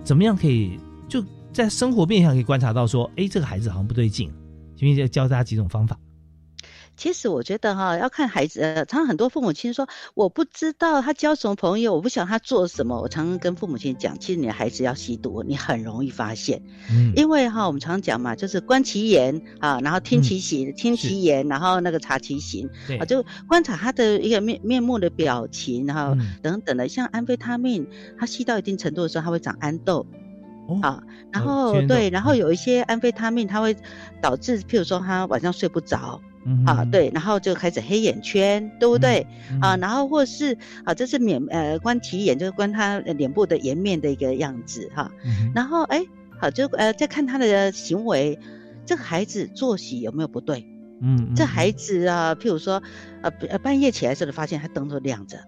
[0.03, 4.33] 怎么样可以就在生活面上可以观察到说，哎，这个孩子好像不对劲，
[4.77, 5.97] 今天就教大家几种方法。
[6.97, 8.61] 其实我觉得哈，要看孩子。
[8.61, 13.01] 呃，常常很多父母亲说，我不知道他交什么朋友，我不晓得他做什么。
[13.01, 16.63] 我常常跟父母亲讲，其实你的孩子要吸毒，你很容易发现。
[16.91, 17.13] 嗯。
[17.17, 22.69] 因为哈，我们常讲嘛，就是观其言啊，然后听其行，听其言，然后那个察其行。
[23.01, 26.89] 啊，就观察他的一个面面目的表情，然后等等的。
[26.89, 27.87] 像安非他命，
[28.19, 30.07] 他吸到一定程度的时候，他会长安豆。
[30.67, 30.79] 哦。
[30.83, 33.77] 啊，然后对，然后有一些安非他命，它会
[34.21, 36.21] 导致，譬如说他晚上睡不着。
[36.67, 39.27] 啊，对，然后就开始黑眼圈，对不对？
[39.63, 45.11] 啊，然后或是啊，这是免呃观体眼，就是观他脸部的颜面的一个样子哈。
[45.55, 46.05] 然后哎，
[46.39, 48.39] 好，就呃再看他的行为，
[48.85, 50.67] 这个孩子作息有没有不对？
[51.01, 52.83] 嗯，这孩子啊，譬如说
[53.23, 55.39] 呃半夜起来时候发现他灯都亮着，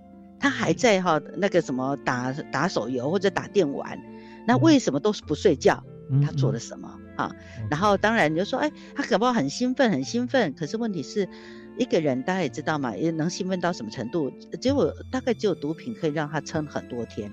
[0.40, 4.00] 他还在哈那个什么打打手游或者打电玩，
[4.46, 5.82] 那为什么都是不睡觉？
[6.24, 7.00] 他做了什么？
[7.16, 7.34] 啊，
[7.68, 10.54] 然后当然你就说，哎，他搞不好很兴奋，很兴奋。
[10.54, 11.28] 可是问题是，
[11.78, 14.30] 一个人大家也知道嘛，也能兴奋到什么程度？
[14.60, 17.32] 结果大概只有毒品可以让他撑很多天。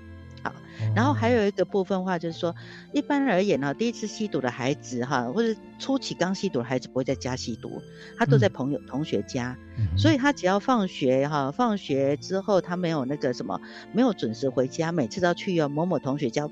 [0.78, 2.54] 好，然后还有一个部分话就是说，
[2.92, 7.82] 一般而言呢，第一次吸毒的孩子哈，或者初期刚吸毒的孩子不会在家吸毒，
[8.18, 9.56] 他都在朋友同学家，
[9.96, 13.60] 所以他只要放学哈，放学之后他没有那个什么，
[13.92, 16.48] 没有准时回家，每次都要去某某同学家，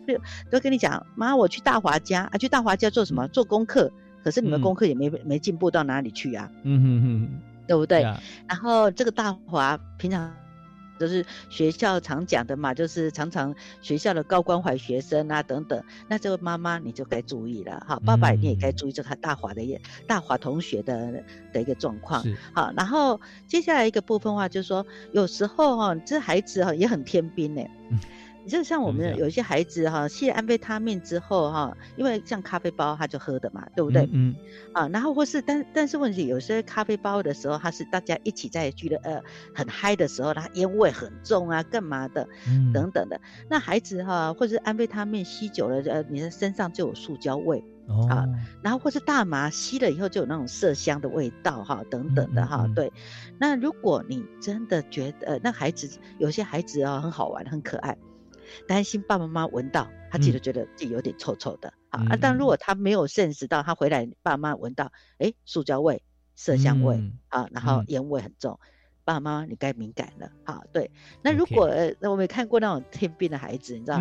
[0.50, 3.26] 都跟你讲，妈，我去大华家啊，去大华家做什么？
[3.28, 3.90] 做功课。
[4.24, 8.02] 可是你们功课也没没进步到哪里去啊，嗯哼哼，对不对？
[8.46, 10.32] 然后这个大华平常。
[11.02, 22.24] 就是学校常讲的嘛，就是常常学校的高关怀学生啊等等，那这位妈妈你就该注意了哈，爸爸你也该注意这个大华的大华同学的的一个状况。
[22.52, 27.62] 好，然后接下来一个部分话就是说，有时候哈，这孩子哈也很天兵呢。
[28.44, 34.08] 你就像我们有一些孩子哈，吸了安非他命之后哈，因为像咖啡包他就喝的嘛，对不对？
[34.12, 34.34] 嗯。
[34.72, 39.20] 啊，然后或是但但是问题，有些咖啡包的时候，他是大家一起在聚的呃
[39.54, 42.26] 很嗨的时候，他烟味很重啊，干嘛的？
[42.48, 42.72] 嗯。
[42.72, 47.62] 等等的，那孩子哈，或者是安非他命吸久了，呃，你的身上就有塑胶味
[48.08, 48.26] 啊。
[48.62, 52.66] 然后或是大麻吸了以后就有那种麝香的味道哈，等等的哈。
[52.74, 52.92] 对。
[53.38, 57.96] 那如果你真的觉得那孩子有些孩子啊很好玩很可爱。
[58.66, 62.16] 担心爸爸妈妈闻到，他其实觉得自己有点臭臭的啊。
[62.20, 66.02] 但如果他没有认识到，他回来爸妈闻到，哎，塑胶味、
[66.36, 68.58] 麝香味啊，然后烟味很重，
[69.04, 70.30] 爸爸妈妈你该敏感了。
[70.44, 70.90] 好，对。
[71.22, 74.00] 那如果那我们看过那种天兵的孩子，你知道，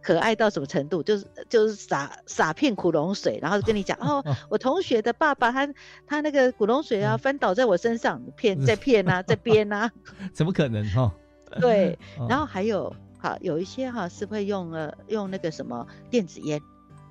[0.00, 1.02] 可爱到什么程度？
[1.02, 5.68] 就是就是洒洒片古龙水，然后跟你讲哦， 我同学的爸爸他
[6.06, 9.90] 他那个古龙水啊翻倒在我身上，骗 在骗啊，在编啊，
[10.32, 11.12] 怎么可能哈？
[11.60, 11.98] 对，
[12.28, 12.94] 然后还有。
[13.18, 16.60] 好，有一些哈是会用呃用那个什么电子烟，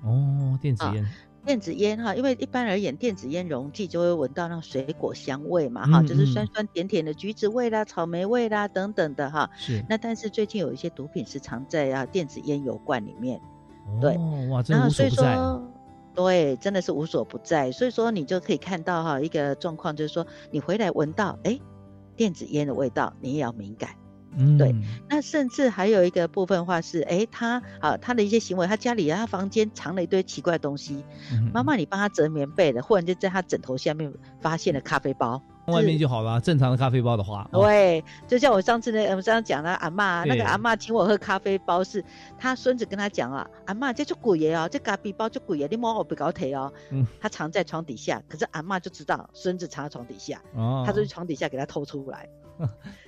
[0.02, 1.06] 哦，电子烟，
[1.44, 9.50] 电子烟哈，因为一般而言电子烟溶剂就会闻到那水果香味嘛，哈，就是酸酸甜甜的橘子味啦、草莓味啦等等的哈。
[9.56, 9.84] 是。
[9.88, 13.40] 那但是最近有一些毒品是藏在啊电子烟油罐里面，
[14.00, 14.16] 对，
[14.48, 15.38] 哇，真的无所不在。
[16.14, 17.70] 对，真的是无所不在。
[17.70, 21.60] 所以说你就可以看到哈一个状况，就是说你回来闻到哎
[22.16, 23.90] 电子烟的味道，你也要敏感。
[24.58, 24.74] 对，
[25.08, 31.04] 那甚至还有一个部分话是，哎，他啊，他的一些行为，他家里他房间藏了一堆奇怪的东西，
[31.52, 35.42] 妈妈你帮他折棉被了，忽然就在他枕头下面发现了咖啡包。
[35.66, 42.02] 外面就好了，正常的咖啡包的话，对，就像我上次那我们刚刚讲的阿妈，那个阿妈请我喝咖啡包，是
[42.38, 52.26] 他孙子跟他讲啊，阿妈这就鬼耶哦，这咖啡包就鬼耶，你摸我不搞腿哦，嗯，他藏在床底下，可是阿妈就知道孙子藏在床底下，哦，他就去床底下给他偷出来，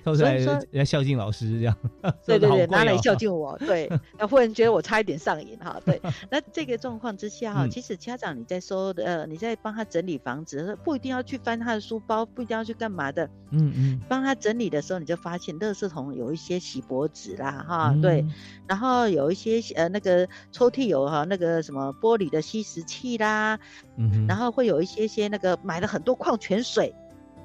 [0.03, 0.37] 偷出来
[0.71, 1.75] 要孝敬老师这样，
[2.25, 12.51] 对对对，拿来孝敬我，对， 那忽然觉得我差一点上瘾哈，对，那这个状况之下哈，其实家长你在收呃，你在帮他整理房子，不一定要去翻他的书包，不一定。
[12.51, 13.25] 要去干嘛的？
[13.51, 18.25] 嗯嗯，帮他整理的时候，你就发现垃圾桶有一些洗箔纸啦，哈，对，
[18.67, 23.57] 然后有一些呃那个抽屉有哈那个什么玻璃的吸食器啦，
[23.95, 26.93] 嗯，然后会有一些些那个买了很多矿泉水，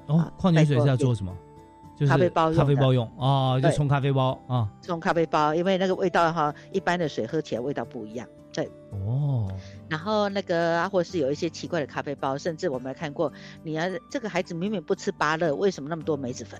[0.07, 1.33] 哦，矿泉水是要做什么？
[1.97, 8.27] 就是咖啡包用咖啡包用哦，就冲咖啡包啊，冲咖啡包，因为那个味道哈，一般的水喝起来味道不一样。
[8.53, 9.51] 对哦，
[9.89, 13.31] 然后那个啊，或是有一些奇怪的咖啡包，甚至我们还看过，
[13.63, 16.59] 你要这个孩子明明不吃芭乐，为什么那么多梅子粉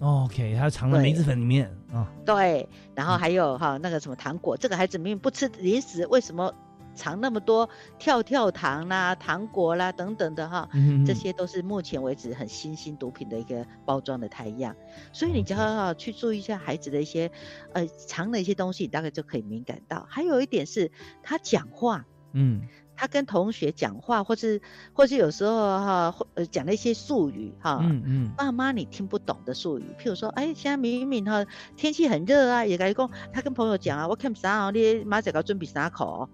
[0.00, 2.08] ？OK，他藏在梅子粉里面啊。
[2.24, 6.52] 对，然后还有哈那个什么糖果，这个孩子明明不吃零食，为什么？
[6.98, 10.68] 藏那么多跳跳糖啦、糖果啦等等的哈，
[11.06, 14.74] 这些都是目前为止很新兴毒品的一个包装的太样，
[15.12, 17.30] 所以你就要去注意一下孩子的一些
[17.72, 20.04] 呃藏的一些东西，你大概就可以敏感到。
[20.10, 20.90] 还有一点是
[21.22, 22.62] 他讲话，嗯，
[22.96, 24.60] 他跟同学讲话，或是
[24.92, 36.28] 或是有时候哈呃讲了一些术语哈，嗯嗯，爸妈你听不懂的术语，譬如说哎现在明明哈天气很热啊，也该讲他跟朋友讲啊，我看啥啊，你马仔搞准备啥口。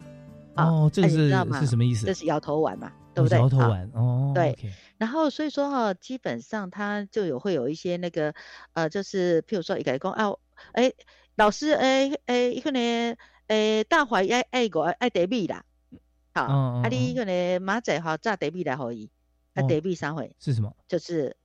[0.56, 2.06] 哦，这个是是什么意思？
[2.06, 3.38] 这是摇头丸嘛，对不对？
[3.38, 4.56] 摇头丸哦，对。
[4.98, 8.34] 然后所以说哈，基本上它就有会有一些那个
[8.72, 10.32] 呃，就是譬如说一个讲啊，
[10.72, 10.92] 哎，
[11.36, 13.16] 老师哎哎，一个呢，
[13.48, 15.64] 哎，大华爱爱个爱得米啦，
[16.32, 19.10] 好，啊，你一个呢马仔哈炸德米来可以，
[19.54, 20.74] 啊，德米三回是什么？
[20.86, 21.36] 就是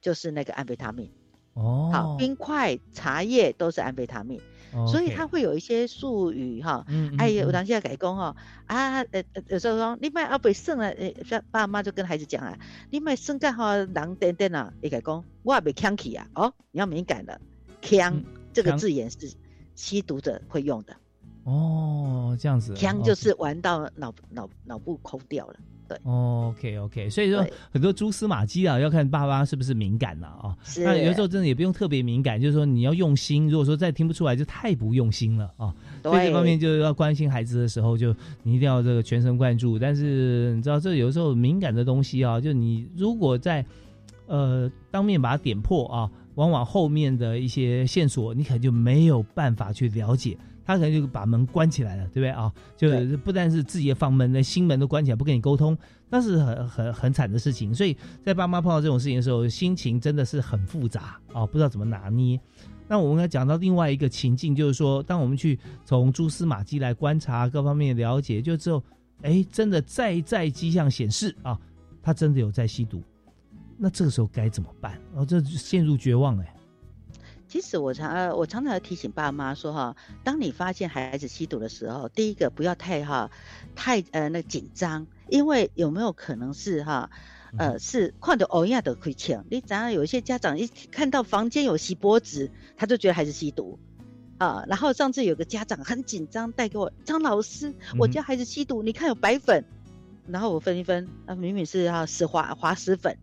[0.00, 1.12] 就是那个安非他命
[1.54, 4.40] 哦，好，冰块、茶叶都是安非他命。
[4.86, 6.84] 所以他会有一些术语哈，
[7.18, 8.36] 哎呀，我当下改工哈
[8.66, 12.58] 啊，呃呃，有时候说你买阿伯生了，呃，爸妈就跟孩子讲啊，
[12.90, 17.40] 你买生干哈人等等啊，一改工我阿伯呛起啊，哦，你要敏感了，
[17.80, 19.32] 呛这个字眼是
[19.74, 20.96] 吸毒者会用的，
[21.44, 25.56] 哦，这样子，呛就是玩到脑脑脑部空掉了。
[25.88, 30.56] 对，OK OK，所以说很多蛛丝马迹啊，要看爸爸是不是敏感了啊。
[30.64, 33.48] 是那有时候真的也不用特别敏感，就是说你要用心。
[33.48, 35.72] 如果说再听不出来，就太不用心了啊。
[36.02, 39.78] 所以这方面就是要关心孩子的时候，就你一定要这个全神贯注。
[39.78, 43.64] 但是你知道，这有时候敏感的东西啊，就你如果在
[44.26, 50.36] 呃当面把它点破啊，往往后面的一些线索，你可能就没有办法去了解。
[50.66, 52.52] 他可能就把门关起来了，对不对啊？
[52.76, 55.78] 就不但是自己的房门、连心门都关起来，不跟你沟通，
[56.10, 57.72] 那是很很很惨的事情。
[57.72, 62.38] 所以在爸妈碰到这种事情的时候，心情真的是很复杂啊，不知道怎么拿捏。
[62.88, 68.82] 那我们要讲到另外一个情境，就是说，当我们去从蛛丝马迹来观察各方面了解，就之后，
[69.22, 71.58] 哎，真的在在迹象显示啊，
[72.02, 73.02] 他真的有在吸毒，
[73.78, 74.98] 那这个时候该怎么办？
[75.14, 76.55] 哦，这陷入绝望哎。
[77.48, 83.30] 其实我常呃，我常常提醒爸妈说哈，当你发现孩子吸毒的时候，第一个不要太哈，
[83.74, 87.08] 太呃那紧张，因为有没有可能是哈，
[87.56, 93.78] 呃是看到欧亚的亏欠，你早上有一些家长一看到房间有吸脖子，他就觉得孩子吸毒
[94.38, 94.64] 啊。
[94.66, 99.64] 然后上次有个家长很紧张带给我张老师，我家孩子吸毒，你看有白粉，
[100.26, 103.16] 然后我分一分，啊明明是啊石滑滑石粉。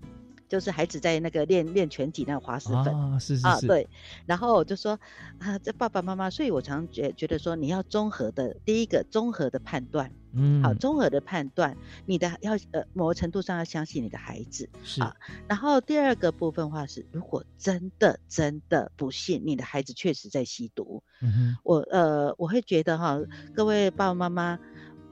[0.53, 3.89] 就是孩子在那个练练拳击那个滑石粉啊，是是是，对。
[4.27, 4.99] 然后我就说
[5.39, 11.75] 啊，这爸爸妈妈，所以我常觉觉得说，你要综合的，第一个综合的判断，嗯，好，综合的判断，
[12.05, 15.15] 你的要呃某个程度上要相信你的孩子是啊。
[15.47, 23.19] 然后第二个部分话是，如果真的真的不幸，你的孩子确实在吸毒，嗯我呃我会觉得哈，
[23.55, 24.59] 各位爸爸妈妈。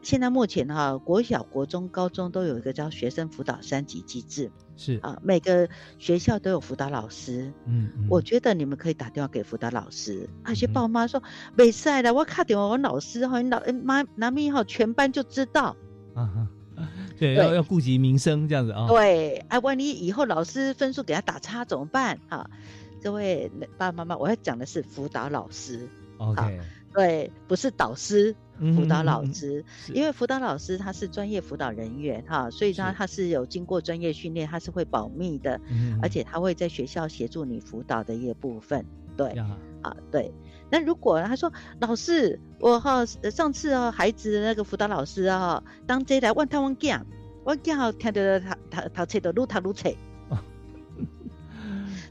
[0.02, 7.54] 现在目前哈，国小、国中、高中都有一个叫学生辅导三级机制，是啊，每个学校都有辅导老师。
[7.66, 10.28] 嗯，我觉得你们可以打电话给辅导老师。
[10.47, 11.22] 有些爸妈说
[11.56, 15.76] 没事的，我卡电话我老师哈，你老妈拿咪哈，全班就知道。
[16.16, 16.47] 啊哈，
[17.20, 18.88] 对， 要要顾及民生这样子啊。
[18.88, 22.20] 对，哎，万一以后老师分数给他打差怎么办？
[22.28, 22.49] 哈，
[23.04, 25.88] 各位爸爸妈妈，我要讲的是辅导老师。
[26.18, 26.60] OK。
[26.93, 28.36] 对，不是导师，
[28.76, 35.59] 辅导老师，因为辅导老师他是专业辅导人员哈，所以他他是有经过专业训练，他是会保密的，
[36.01, 38.86] 而且他会在学校协助你辅导的一个部分。
[39.18, 39.28] 对，
[39.82, 40.32] 啊，对。
[40.70, 47.05] 那如果他说老师，我哈上次哦孩子的那个辅导老师啊，当这来问他问讲，
[47.43, 49.91] 我讲好听到他他他册的撸他撸册。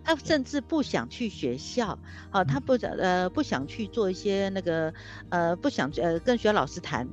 [0.02, 1.98] 他甚至不想去学校，
[2.30, 4.92] 好，他不想呃不想去做一些那个
[5.28, 7.08] 呃不想呃跟学校老师谈，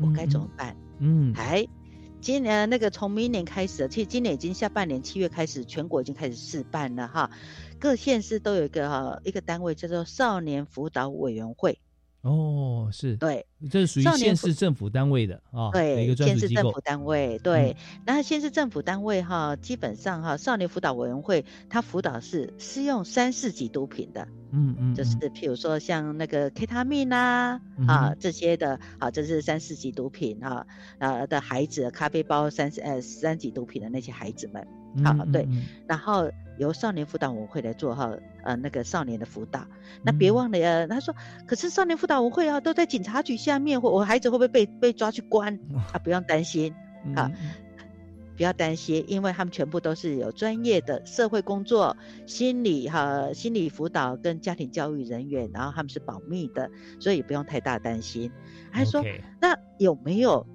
[0.00, 0.76] 我该怎么办？
[0.98, 1.66] 嗯，哎，
[2.20, 7.30] 今年那个从明年开始，其实今年已经下半年七月开始，全国已经开始试办了哈，
[7.78, 11.80] 各县市都有一个哈一个单位叫做少年辅导委员会。
[12.24, 30.66] 哦，是对，这是属于县市政府单位的啊，对，县市政府单位，对，那县市政府单位哈，基本上哈，少年辅导委员会它辅导是适用三四级毒品的，嗯嗯，就是譬如说像那个 K 他命啊啊这些的，啊，这是三四级毒品啊
[30.98, 34.66] 啊的孩子，咖啡包三呃三级毒品的那些孩子们，
[35.02, 35.48] 好对，
[35.86, 36.30] 然后。
[36.56, 39.66] 由少年辅导委员会来做哈，呃，那个少年的辅导。
[40.04, 41.12] 那别忘了呀，他说，
[41.48, 45.58] 可是少年辅导委员会啊，都在警察局下面，或我孩子会不会被被抓去关？
[45.92, 46.72] 啊，不用担心
[47.16, 47.28] 啊，
[48.36, 56.70] 不要担心，因为他们全部都是有专业的社会工作、心理哈、心理辅导跟家庭教育人员，然后他们是保密的，
[57.00, 58.30] 所以不用太大担心。
[58.70, 59.02] 还说，
[59.40, 60.46] 那有没有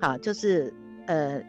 [0.00, 0.72] 好，就是
[1.08, 1.42] 呃，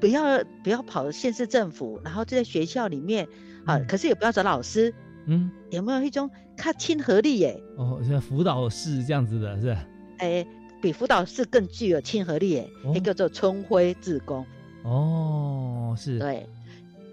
[0.00, 3.26] 不要不要跑县市政府，然后就在学校里面。
[3.64, 4.94] 啊，可是也不要找老师，
[5.26, 7.60] 嗯，有没有一种看亲和力耶？
[7.76, 9.76] 哦，像辅导室这样子的是？
[10.18, 10.46] 哎，
[10.80, 14.46] 比辅导室更具有亲和力耶，那叫做春晖志工。
[14.84, 16.20] 哦，是。
[16.20, 16.48] 对，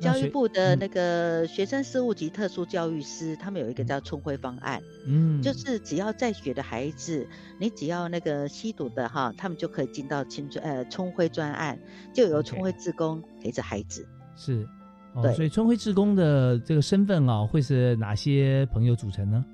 [0.03, 7.27] 教育部的那个学生事务及特殊教育师，他们有一个叫春晖方案，嗯，就是只要在学的孩子，
[7.59, 11.79] 你只要那个吸毒的哈，他们就可以进到青春呃春晖专案，
[12.13, 14.05] 就由春晖志工陪着孩子。
[14.35, 14.67] 是。
[15.13, 19.45] 哦，所以春晖志工的这个身份啊，会是哪些朋友组成呢？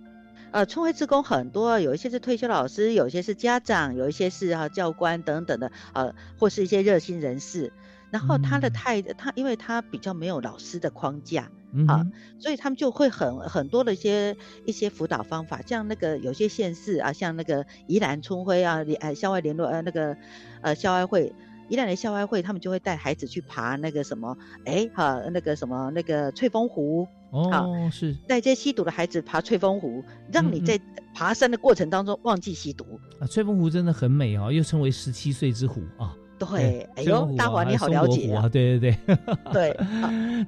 [0.52, 7.72] 呃，春晖志工很多，有一些是退休老师，有一些是家长，有一些是啊教官等等的，呃，或是一些热心人士。
[8.12, 11.50] 然后他的态，他因为他比较没有老师的框架
[11.88, 12.06] 啊，
[12.40, 14.36] 所以他们就会很很多的一些
[14.66, 20.16] 一些辅导方法，像那个有些县市啊，像那个宜兰春晖啊，呃校外联络呃那个
[20.62, 21.34] 呃校外会。
[21.72, 24.36] 宜兰的校外会，他们就会带孩子去爬那个什么，
[24.66, 30.82] 哎，哈，那个什么，那个翠峰湖，哦，是带这些吸毒的孩子爬翠峰湖，让你在
[31.14, 33.00] 爬山的过程当中忘记吸毒。
[33.20, 36.12] 啊，翠峰湖真的很美哦，又称为十七岁之湖啊。
[36.40, 39.16] 对，哎呦，大华你好了解啊，对对对，
[39.52, 39.78] 对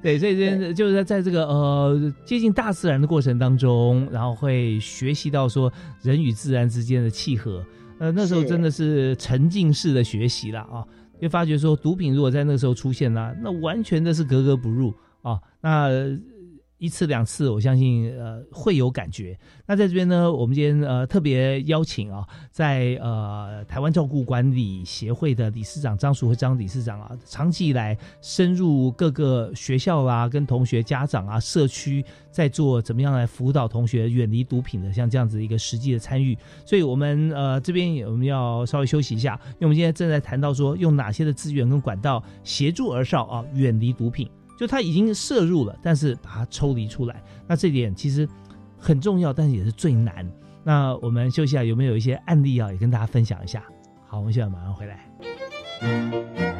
[0.02, 7.64] 对，所以这就是在在这个呃接近大自然的过程当中，然后会学习到说人与自然之间的契合，
[7.98, 10.84] 呃，那时候真的是沉浸式的学习了啊。
[11.20, 15.38] 就发觉说，毒品如果在那个时候出现了，那完全的是格格不入啊。
[15.60, 15.88] 那
[16.82, 19.38] 一次两次，我相信呃会有感觉。
[19.68, 36.36] 那在这边呢，我们今天呃特别邀请啊，在呃台湾照顾管理协会的理事长张淑慧张理事长啊，长期以来深入各个学校啊，跟同学、家长啊、社区，在做怎么样来辅导同学远离毒品的，像这样子一个实际的参与。
[36.66, 44.28] 所以我们呃这边我们要稍微休息一下，因为我们现在正在谈到说用哪些的资源跟管道协助儿少啊远离毒品。
[44.62, 48.28] 就他已经摄入了，但是把它抽离出来，那这点其实
[48.78, 50.24] 很重要，但是也是最难。
[50.62, 53.60] 那我们休息下，有没有一些案例啊，也跟大家分享一下？
[54.06, 56.51] 好，我们现在马上回来。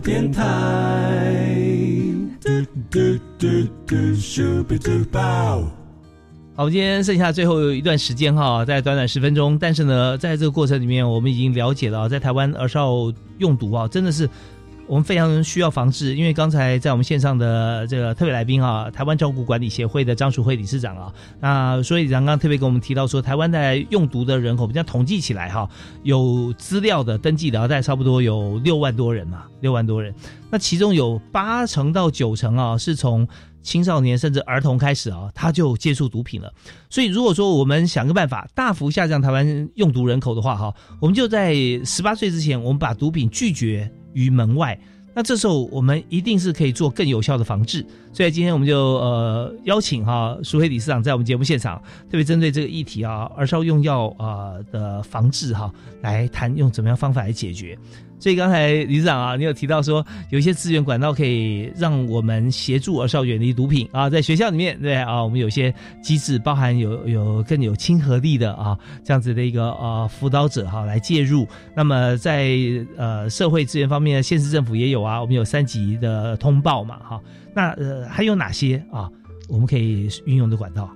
[0.00, 0.42] 电台。
[6.54, 12.92] 好，我们今天剩下最后一段时间哈，在短短十分钟，但是呢，在这个过程里面，我们已经了解了，在台湾儿少
[13.38, 14.28] 用毒啊，真的是。
[14.88, 25.68] 我们非常需要防治，因为刚才在我们线上的这个特别来宾啊，台湾照顾管理协会的张淑慧理事长啊，那所以刚刚特别跟我们提到说，台湾在用毒的人口，比较统计起来哈，
[26.04, 30.14] 有资料的登记的，大概差不多有六万多人嘛，六万多人，
[30.50, 33.26] 那其中有八成到九成啊，是从
[33.62, 36.52] 青少年甚至儿童开始啊，他就接触毒品了。
[36.88, 43.90] 所以如果说我们想个办法大幅下降台湾用毒人口的话哈，我们就在十八岁之前，我们把毒品拒绝。
[44.16, 44.78] 于门外，
[45.14, 47.84] 那这时候我们一定是可以做更有效的防治。
[48.14, 51.76] 所以今天我们就呃邀请哈苏黑理事长在我们节目现场，
[52.10, 57.78] 特别针对这个议题啊，儿少用药啊的防治哈，来谈用怎么样方法来解决。
[58.18, 71.46] 所以刚才理事长啊，你有提到说有一些资源管道可以让我们协助儿少远离毒品啊，在学校里面对啊，我们有些机制包含有有更有亲和力的啊这样子的一个呃辅导者哈来介入。
[71.74, 72.56] 那么在
[72.96, 77.20] 呃社会资源方面，县市政府也有啊，我们有三级的通报嘛哈。
[77.54, 79.10] 那呃还有哪些啊
[79.48, 80.90] 我们可以运用的管道？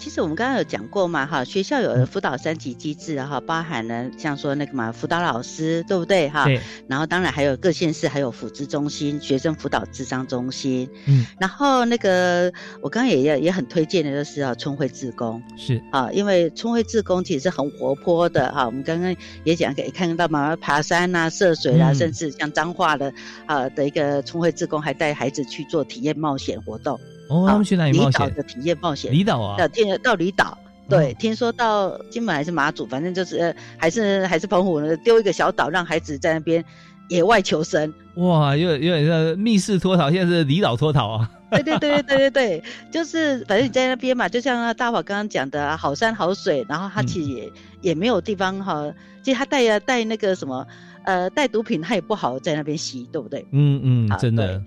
[0.00, 6.46] 其实我们刚刚有讲过嘛，哈，学校有辅导三级机制，哈，包含了像说那个嘛辅导老师，对不对，哈？
[6.46, 6.58] 对。
[6.88, 10.88] 然后当然还有各县市还有辅资中心、学生辅导智商中心。
[11.04, 11.26] 嗯。
[11.38, 15.42] 然后那个我刚刚也也也很推荐的就是啊春晖志工。
[15.58, 15.78] 是。
[15.92, 23.12] 啊，因为春晖志工其实是很活泼的哈，我们刚刚也讲可以看到嘛，爬山啊、涉水啊，甚至像彰化的
[23.44, 26.98] 啊的一个春晖志工还带孩子去做体验冒险活动。
[27.30, 28.26] 哦，他们去哪里冒险？
[28.26, 30.58] 离岛的体验冒险，离岛啊，到听到离岛，
[30.88, 36.64] 对，听说到金门还是马祖，反正就是还是还是澎湖呢，丢一个小岛，让孩子在那边
[37.08, 37.94] 野外求生。
[38.16, 41.30] 哇，有有点像密室脱逃，现在是离岛脱逃啊！
[41.52, 50.66] 对对对对对对对，就是反正你在那边嘛，就像大宝刚刚讲的，好山好水，然后他其实也也没有地方哈，其实他带呀带那个什么
[51.04, 53.46] 呃带毒品，他也不好在那边吸，对不对？
[53.52, 54.60] 嗯嗯，真的。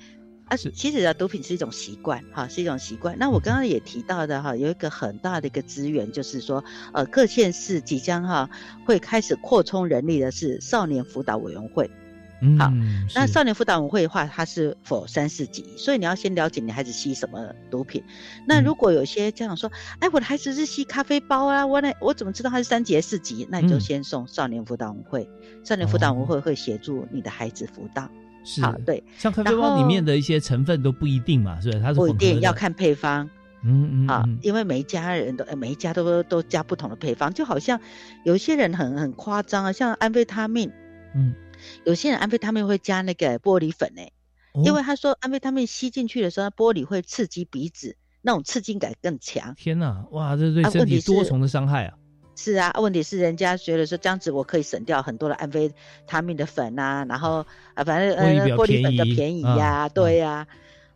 [0.53, 3.17] 啊，其实啊，毒品是一种习惯，哈，是一种习惯。
[3.17, 8.47] 那我刚刚也提到的哈，有一个很大的一个资源，就是说，呃，各县市即将哈
[8.85, 11.89] 会开始扩充人力的是少年辅导委员会。
[12.59, 12.71] 好，
[13.15, 18.03] 那少年辅导委员会的话，它是否三四级，所以你要先了解你孩子吸什么毒品。
[18.45, 23.47] 那如果有些家长说，哎，我的孩子是吸咖啡包啊，我那我怎么知道他是三级还是四级？
[23.49, 25.29] 那你就先送少年辅导委员会，
[25.63, 28.07] 少年辅导委员会会协助你的孩子辅导。
[28.43, 31.81] 是啊，对，像咖啡包里面的一些成分都不一定嘛，是不是？
[31.81, 33.29] 它是不一定要看配方，
[33.63, 37.79] 嗯嗯啊，因为每一家人都每一家都都加不同的配方，就好像
[38.25, 40.71] 有些人很很夸张啊，像安非他命，
[41.15, 41.33] 嗯，
[41.85, 44.11] 有些人安非他命会加那个玻璃粉诶，
[44.63, 49.55] 因为他说安非他命吸进去的时候，玻璃会刺激鼻子，那种刺激感更强。
[49.55, 51.93] 天哪，哇，这对身体多重的伤害啊！
[52.43, 55.71] 是啊，问题是人家觉得说这样子我可以省掉很多的安非
[56.05, 60.45] 他命的粉呐，然后啊，反正呃玻璃粉的便宜呀，对呀，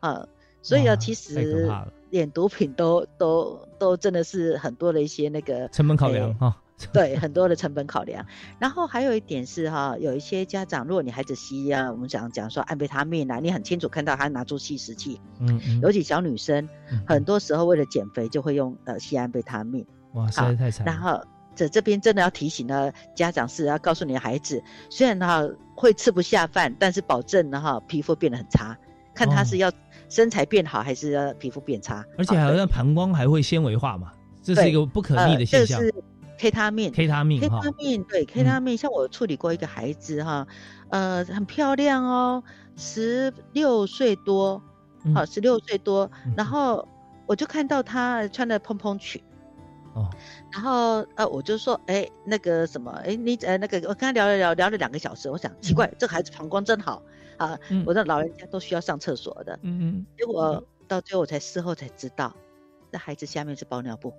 [0.01, 0.27] 啊，
[0.61, 1.71] 所以啊，其实
[2.09, 6.57] 连毒品都都都真的是很多的一些那个成本考量哈，
[6.91, 8.25] 对，很多的成本考量。
[8.59, 16.67] 然后还有一点是哈，有一些家长，如果你孩子吸啊，我们讲讲说安非他命啊，你很清楚看到他拿出吸食器，嗯嗯，尤其小女生，
[17.07, 20.85] 很多时候为了减肥就会用呃吸安非他命，哇，实在太惨。
[20.85, 21.21] 然后
[21.57, 25.45] 这这边真的要提醒呢，家长是要告诉你的孩子，虽然哈
[25.75, 28.77] 会吃不下饭，但是保证呢哈皮肤变得很差，
[29.15, 29.71] 看他是要
[30.07, 34.11] 身材变好还是要皮肤变差，而且好像膀胱还会纤维化嘛。
[34.43, 35.79] 这是一个不可逆的现象。
[35.79, 35.93] 这是
[36.37, 38.77] K 他命，K 他命，K 他命，对 K 他命。
[38.77, 40.47] 像我处理过一个孩子哈，
[40.89, 42.43] 呃，很漂亮哦，
[42.75, 44.61] 十六岁多，
[45.15, 46.09] 好，十六岁多。
[46.35, 46.87] 然后
[47.25, 49.19] 我就看到他穿的蓬蓬裙，
[49.97, 50.07] 哦，
[50.51, 55.27] 然后呃，我就说，哎，那个什么，哎，你呃，那个我跟他聊了聊，聊了两个小时。
[55.29, 57.01] 我想奇怪，这孩子膀胱真好
[57.37, 60.05] 啊，我的老人家都需要上厕所的，嗯嗯。
[60.15, 62.35] 结果到最后我才事后才知道，
[62.91, 64.13] 那孩子下面是包尿布。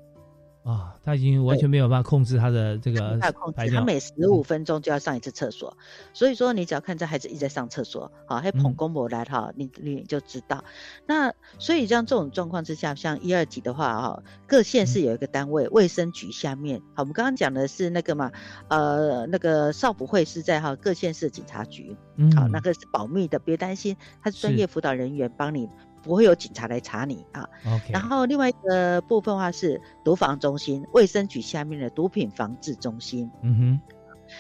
[0.69, 5.75] 啊，他已经完全没有办法控制他的这个控制，他每十五分钟就要上一次厕所，
[6.13, 10.63] 所以说你只要看这孩子一直在上厕所，好，还捧公婆来哈，你你就知道。
[11.07, 18.31] 那所以像这种状况之下，像一二级的话哈，各县市有一个单位，卫生局下面，好，我们刚刚讲的是那个嘛，
[18.69, 21.97] 呃，那个少辅会是在哈各县市警察局，
[22.37, 25.67] 好，那个是保密的，别担心，他是专业辅导人员帮你。
[26.03, 27.49] 不会有警察来查你啊。
[27.91, 33.31] 然后另外一个部分话是毒防中心，卫生局下面的毒品防治中心。
[33.43, 33.81] 嗯哼，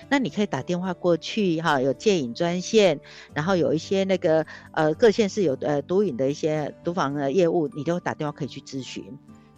[0.08, 3.00] 那你可以打电话过去哈，有戒瘾专线，
[3.34, 9.04] 然后有一些那个呃各县市有呃毒瘾的一些毒防的业务，你都打电话可以去咨询，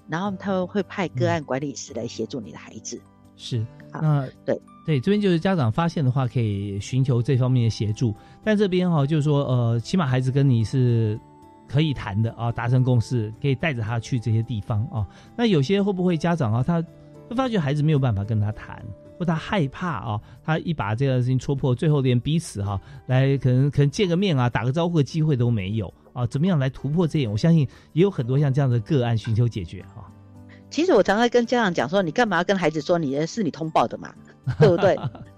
[0.09, 3.01] 然后他们会派个案管理师来协助你的孩子。
[3.37, 8.15] 是，那对对，这边就是家长发现的话，可以寻求这方面的协助。
[8.45, 11.19] 但这边哈，就是说呃，起码孩子跟你是。
[11.71, 15.07] 可以谈的啊，达成共识，可以带着他去这些地方啊。
[15.37, 16.83] 那有些会不会家长啊，他
[17.29, 18.85] 会发觉孩子没有办法跟他谈，
[19.17, 26.27] 或他害怕啊，他一把这个事情戳破，最后连彼此哈来可能可能见个面啊，打个招呼的机会都没有啊。
[26.27, 27.31] 怎么样来突破这点？
[27.31, 27.61] 我相信
[27.93, 30.11] 也有很多像这样的个案寻求解决啊。
[30.71, 34.13] 其实我常常跟家长讲说，你干嘛要跟孩子说你是你通报的嘛，
[34.59, 34.99] 对不对？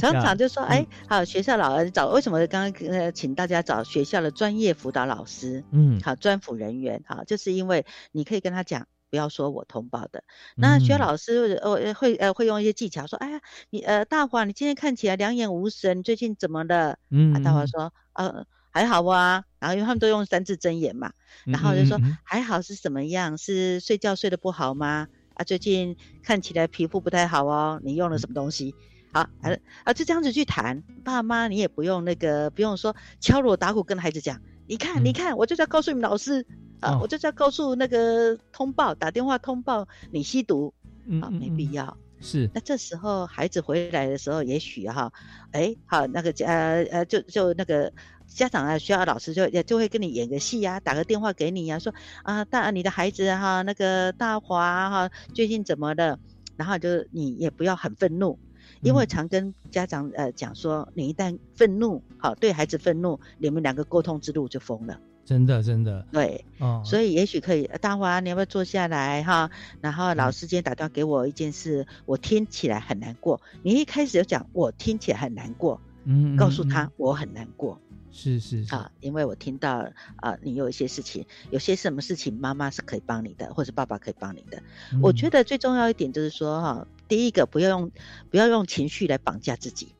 [0.00, 10.24] 常常就说，哎，好，学校老师找为什么刚刚呃，请大家找学校的专业辅导老师，嗯，好，专辅人员，好，就是因为你可以跟他讲，不要说我通报的。
[10.56, 13.40] 那学校老师呃会呃会用一些技巧说，哎呀，
[13.70, 16.98] 你呃大华，你今天看起来两眼无神，最近怎么了？
[17.10, 21.12] 嗯，啊，大华说，呃还好啊，然后因为他们都用三字真言嘛，
[21.44, 23.36] 然后就说还好是什么样？
[23.36, 25.08] 是睡觉睡得不好吗？
[25.34, 28.74] 啊，最近看起来皮肤不太好哦，你用了什么东西？
[29.12, 36.46] 好，啊啊，就这样子去谈，爸妈你也不用那个，不用说敲锣打鼓跟孩子讲，你看，你看，我就在告诉你们老师，
[36.80, 40.72] 啊，我就在告诉那个通报，打电话通报你吸毒，
[41.20, 41.96] 啊，没必要。
[42.22, 45.12] 是，那这时候孩子回来的时候，也许哈，
[45.50, 46.46] 哎，好，那个家
[46.90, 47.92] 呃，就就那个
[48.28, 51.92] 家长啊，学校老师就也就会跟你演个戏呀，打个电话给你呀，说
[52.22, 56.18] 啊大你的孩子哈，那个大华哈，最近怎么了？
[56.56, 58.38] 然后就你也不要很愤怒。
[58.82, 64.98] 因为常跟家长呃讲说，你一旦愤怒，好对孩子愤怒，你们两个沟通之路就封了。
[65.24, 66.04] 真的，真的。
[66.10, 69.48] 对，哦，所以也许可以，大华，你要不要坐下来哈？
[69.80, 73.40] 然后老师今天打电话给我一件事，我听起来很难过。
[73.62, 77.78] 你一开始就讲我听起来很难过，嗯，告诉他我很难过。
[78.10, 84.60] 是是啊，因为我听到啊，你有一些事情，有些什么事情妈妈是可以帮你的，或者爸爸可以帮你的。
[85.00, 86.86] 我觉得最重要一点就是说哈。
[87.12, 87.90] 第一个不要用
[88.30, 89.94] 不要用情绪来绑架自己，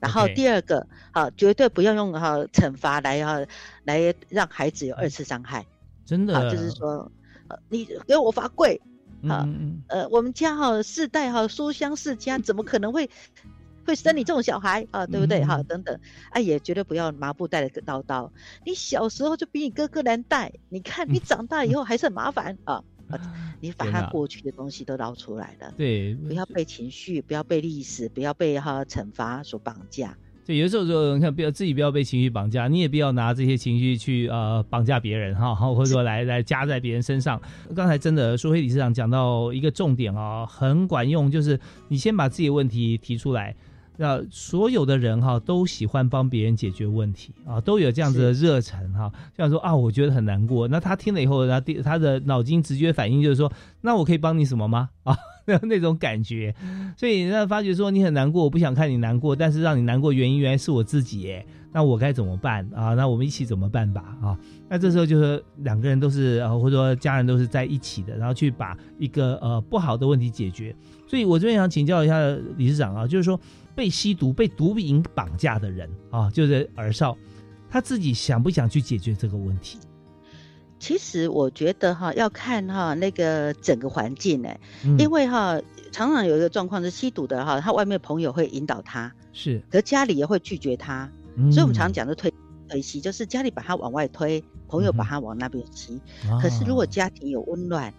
[0.00, 3.46] 然后第二个好绝对不要用哈惩罚来哈
[3.84, 5.64] 来让孩子有二次伤害，
[6.04, 7.08] 真的就是说
[7.46, 8.82] 呃你给我罚跪
[9.28, 9.48] 啊
[9.86, 13.08] 呃我们家哈世代哈书香世家怎么可能会
[13.86, 15.44] 会生你这种小孩啊对不对？
[15.44, 15.96] 哈等等。
[16.30, 18.28] 哎也绝对不要麻布袋的叨叨，
[18.66, 22.82] 你小时候就比你哥哥难带，你看你长大以后还是很麻烦啊。
[23.60, 30.16] 你把他过去的东西都捞出来了，对，不要被情绪，不要被历史，不要被哈惩罚所绑架。
[30.46, 37.40] 对，有的时候说，你看，不要自己不要被情绪绑架，你也不要拿这些情绪去呃绑架别人哈，或者说来来加在别人身上。
[37.76, 43.54] 刚才真的苏菲理事长讲到一个重点啊，很管用，就是你先把自己的问题提出来。
[44.00, 49.12] 那所有的人哈都喜欢帮别人解决问题啊，都有这样子的热忱哈。
[49.36, 50.66] 像说啊，我觉得很难过。
[50.66, 54.88] 那他听了以后，他第他的脑筋直觉反应就是说，那我可以帮你什么吗？
[55.04, 56.54] 啊，那种感觉。
[56.96, 62.94] 所以那发觉说你很难过，我不想看你难过，但是让你难过原因原来是我自己耶，那我该怎么办啊？
[62.94, 64.38] 那我们一起怎么办吧啊？
[64.70, 70.74] 那这时候就是两个人都是呃或者说家人都是在一起的，然后去把一个呃不好的问题解决。
[71.06, 72.18] 所以我这边想请教一下
[72.56, 73.38] 理事长啊，就是说
[73.74, 77.16] 被吸毒、被毒瘾绑架的人啊，就是儿少，
[77.70, 79.78] 他自己想不想去解决这个问题？
[80.78, 84.48] 其实我觉得哈，要看哈那个整个环境呢，
[84.98, 85.60] 因为哈
[85.92, 91.10] 常常有一个状况是吸毒的哈，他外面朋友会引导他，是，可家里也会拒绝他，
[91.52, 92.32] 所以我们常讲的推
[92.66, 96.00] 推吸，就是家里把他往外推，朋友把他往那边吸。
[96.40, 97.92] 可是如果家庭有温暖，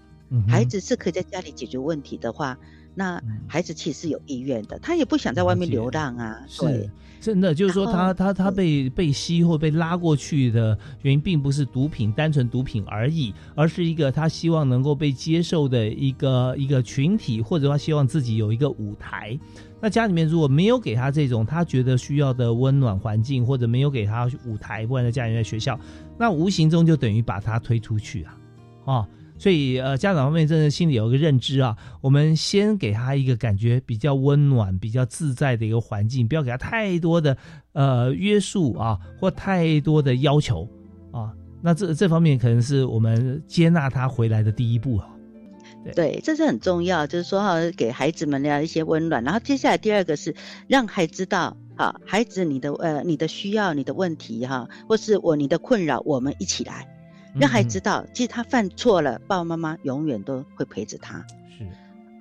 [0.47, 2.57] 孩子是可以在家里解决问题的话。
[2.93, 6.41] 那孩子其实是有意愿的，他也不想在外面流浪啊。
[6.47, 6.89] 是，
[7.21, 19.39] 真的就是说，他他他被被吸或被拉过去的原因，并不是毒品单纯毒品而已，而是一个他希望能够被接受的一个一个群体，或者他希望自己有一个舞台。
[19.79, 25.79] 那家里面如果没有给他这种他觉得需要的温暖环境，或者没有给他舞台，不管在家里在学校，
[26.17, 28.37] 那无形中就等于把他推出去啊，
[28.85, 29.07] 啊。
[29.41, 37.35] 所以，呃，家长方面真的心里有一个认知啊，我们先给他一个感觉比较温暖、比较自在的一个环境，不要给他太多的
[37.73, 40.69] 呃约束啊，或太多的要求
[41.11, 41.33] 啊。
[41.59, 45.09] 那这这方面可能是我们接纳他回来的第一步啊。
[45.95, 49.23] 对，这是很重要，就是说哈，给孩子们的一些温暖。
[49.23, 50.35] 然后接下来第二个是
[50.67, 56.87] 让孩子知道，哈，孩子你的呃你的需要、你的问题哈，或是我你的困扰，我们一起来。
[57.39, 61.25] 让孩子知道，即使他犯错了，爸爸妈妈永远都会陪着他。
[61.57, 61.65] 是，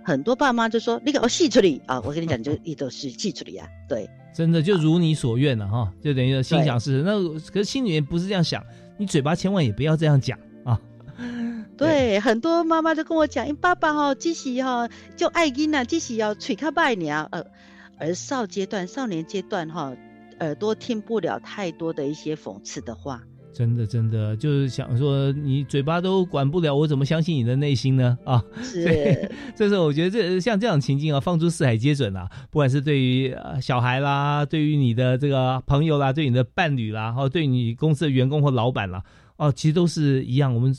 [0.05, 3.67] 很多爸妈就说：“那个我细处理啊！”我跟你讲，就一都是细处理啊。
[3.89, 7.05] 对，真的就如你所愿了哈，就等于心想事成。
[7.05, 8.65] 那可是心里面不是这样想，
[8.99, 10.81] 你嘴巴千万也不要这样讲啊。
[11.77, 17.45] 对，很多妈妈都跟我讲：“爸爸哈，即使哈就爱音呐，即使要吹开拜你啊。”呃，
[17.99, 19.95] 而少阶段、少年阶段哈，
[20.39, 23.23] 耳朵听不了太多的一些讽刺的话。
[23.53, 28.17] 真的，真的就是想说，你嘴巴都管不了，我怎么相信你的内心呢？
[28.25, 29.31] 啊，是。
[29.57, 32.31] 这时候我觉得，这像这样情境啊，放诸四海皆准啊。
[32.51, 39.03] 不管是对于小孩啦，对于你的这个朋友啦，对你的伴侣啦，或对你公司的员工或老板啦，
[39.37, 40.55] 哦，其实都是一样。
[40.55, 40.75] 我们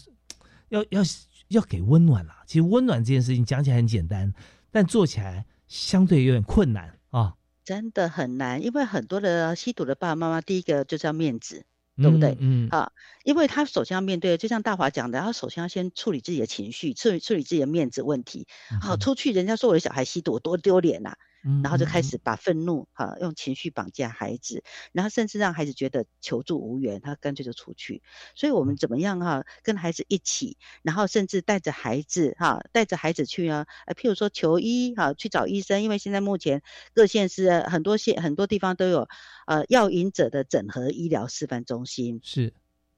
[0.70, 1.02] 要要
[1.50, 2.42] 要给温暖啦。
[2.48, 4.34] 其实温暖这件事情讲起来很简单，
[4.72, 7.36] 但做起来相对有点困难啊。
[7.64, 11.64] 真的很难，因为很多的吸毒的爸爸妈妈，第一个就是要面子。
[12.00, 12.38] 对不对？
[12.40, 12.92] 嗯啊，
[13.24, 18.48] 因为他首先要面对，就像大华讲的，他首先要先处理自己的情绪，处理处理自己的面子问题。
[18.80, 21.16] 好，出去人家说我的小孩吸毒，多丢脸呐！
[21.64, 28.02] 然后就开始把愤怒哈用情绪绑架孩子，然后甚至让孩子觉得求助无援，他干脆就出去。
[28.36, 36.62] 所以我们怎么样哈跟孩子一起，然后甚至带着孩子哈带着孩子去啊，呃譬如说求医哈去找医生，因为现在目前
[36.94, 39.08] 各县市很多县很多地方都有
[39.48, 42.54] 呃药瘾者的整合医疗示范中心是。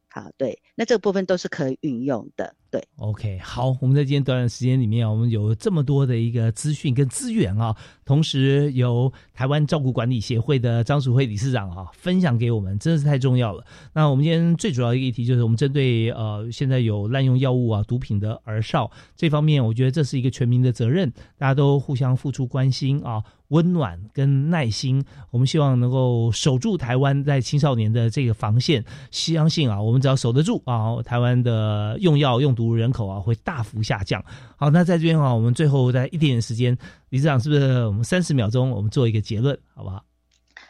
[0.09, 2.83] 好，对，那这个部分都是可以运用的，对。
[2.95, 13.63] OK，好，我们在今天短短时间里面啊，我们有这么多的一个资讯跟资源啊，同时由台湾照顾管理协会的张淑慧理事长啊分享给我们，真的是太重要了。
[13.93, 23.23] 那我们今天最主要一个议题就是，我们针对呃现在有滥用药物啊、毒品的儿少这方面，我觉得这是一个全民的责任，大家都互相付出关心啊。
[23.49, 28.83] 温暖跟耐心，我们希望能够守住台湾在青少年的这个防线。
[29.11, 34.23] 相信啊，我们只要守得住啊，台湾的用药用毒人口啊会大幅下降。
[34.55, 36.77] 好，那在这边啊，我们最后在一点点时间，
[37.09, 40.05] 李市长是不是我们三十秒钟，我们做一个结论，好不好？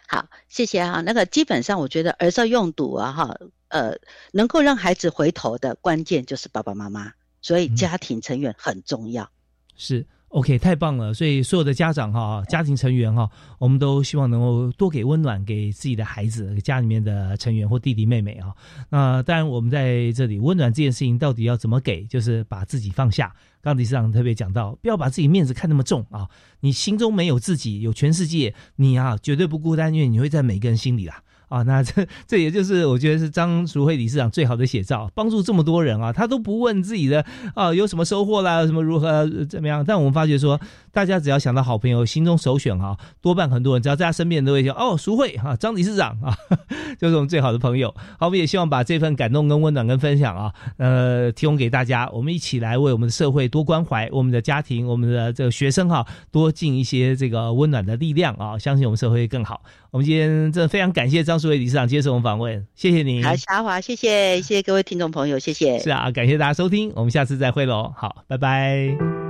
[0.08, 1.02] 好，谢谢啊。
[1.02, 3.38] 那个基本上，我觉得儿少用毒啊，哈，
[3.68, 3.98] 呃，
[4.32, 9.30] 能够让孩子回头的关键就是爸爸妈妈，所以家庭成员很重要。
[9.76, 10.06] 是。
[10.34, 11.14] OK，太棒了！
[11.14, 13.30] 所以所有的家长哈，家庭成员哈，
[13.60, 18.52] 我们都希望能够多给温暖给自己的孩子，家里面的成员或弟弟妹妹啊。
[18.90, 22.04] 那当然，我们在这里温暖这件事情到底要怎么给？
[22.06, 23.32] 就是把自己放下。
[23.62, 26.28] 刚理事长特别讲到，不要把自己面子看那么重啊！
[26.62, 31.22] 你心中没有自己，有全世界，你啊绝对不孤单，因为你会在每个人心里啦。
[31.54, 37.24] 啊那这这也就是我觉得是张淑慧理事长最好的写照，帮助这么多人啊，他都不问自己的
[37.54, 40.60] 啊有什么收获啦，什么如何怎么样，但我们发觉说，
[40.92, 46.36] 大家只要想到好朋友，心中首选哈，多半很多人只要在他身边都会说哦，淑慧哈，张理事长啊，
[47.00, 47.94] 就是我们最好的朋友。
[48.18, 59.62] 好，我们也希望把这份感动跟温暖跟分享啊，呃，提供给大家，我们一起来为我们的社会多关怀，我们的家庭，我们的这个学生哈，多尽一些这个温暖的力量啊，相信我们社会会更好。
[59.92, 63.22] 我们今天真的非常感谢张淑伟理事长接受我们访问，谢谢您。
[63.22, 65.78] 好，沙华，谢谢，谢谢各位听众朋友，谢谢。
[65.80, 67.94] 是啊，感谢大家收听，我们下次再会喽。
[67.98, 69.23] 好，拜拜。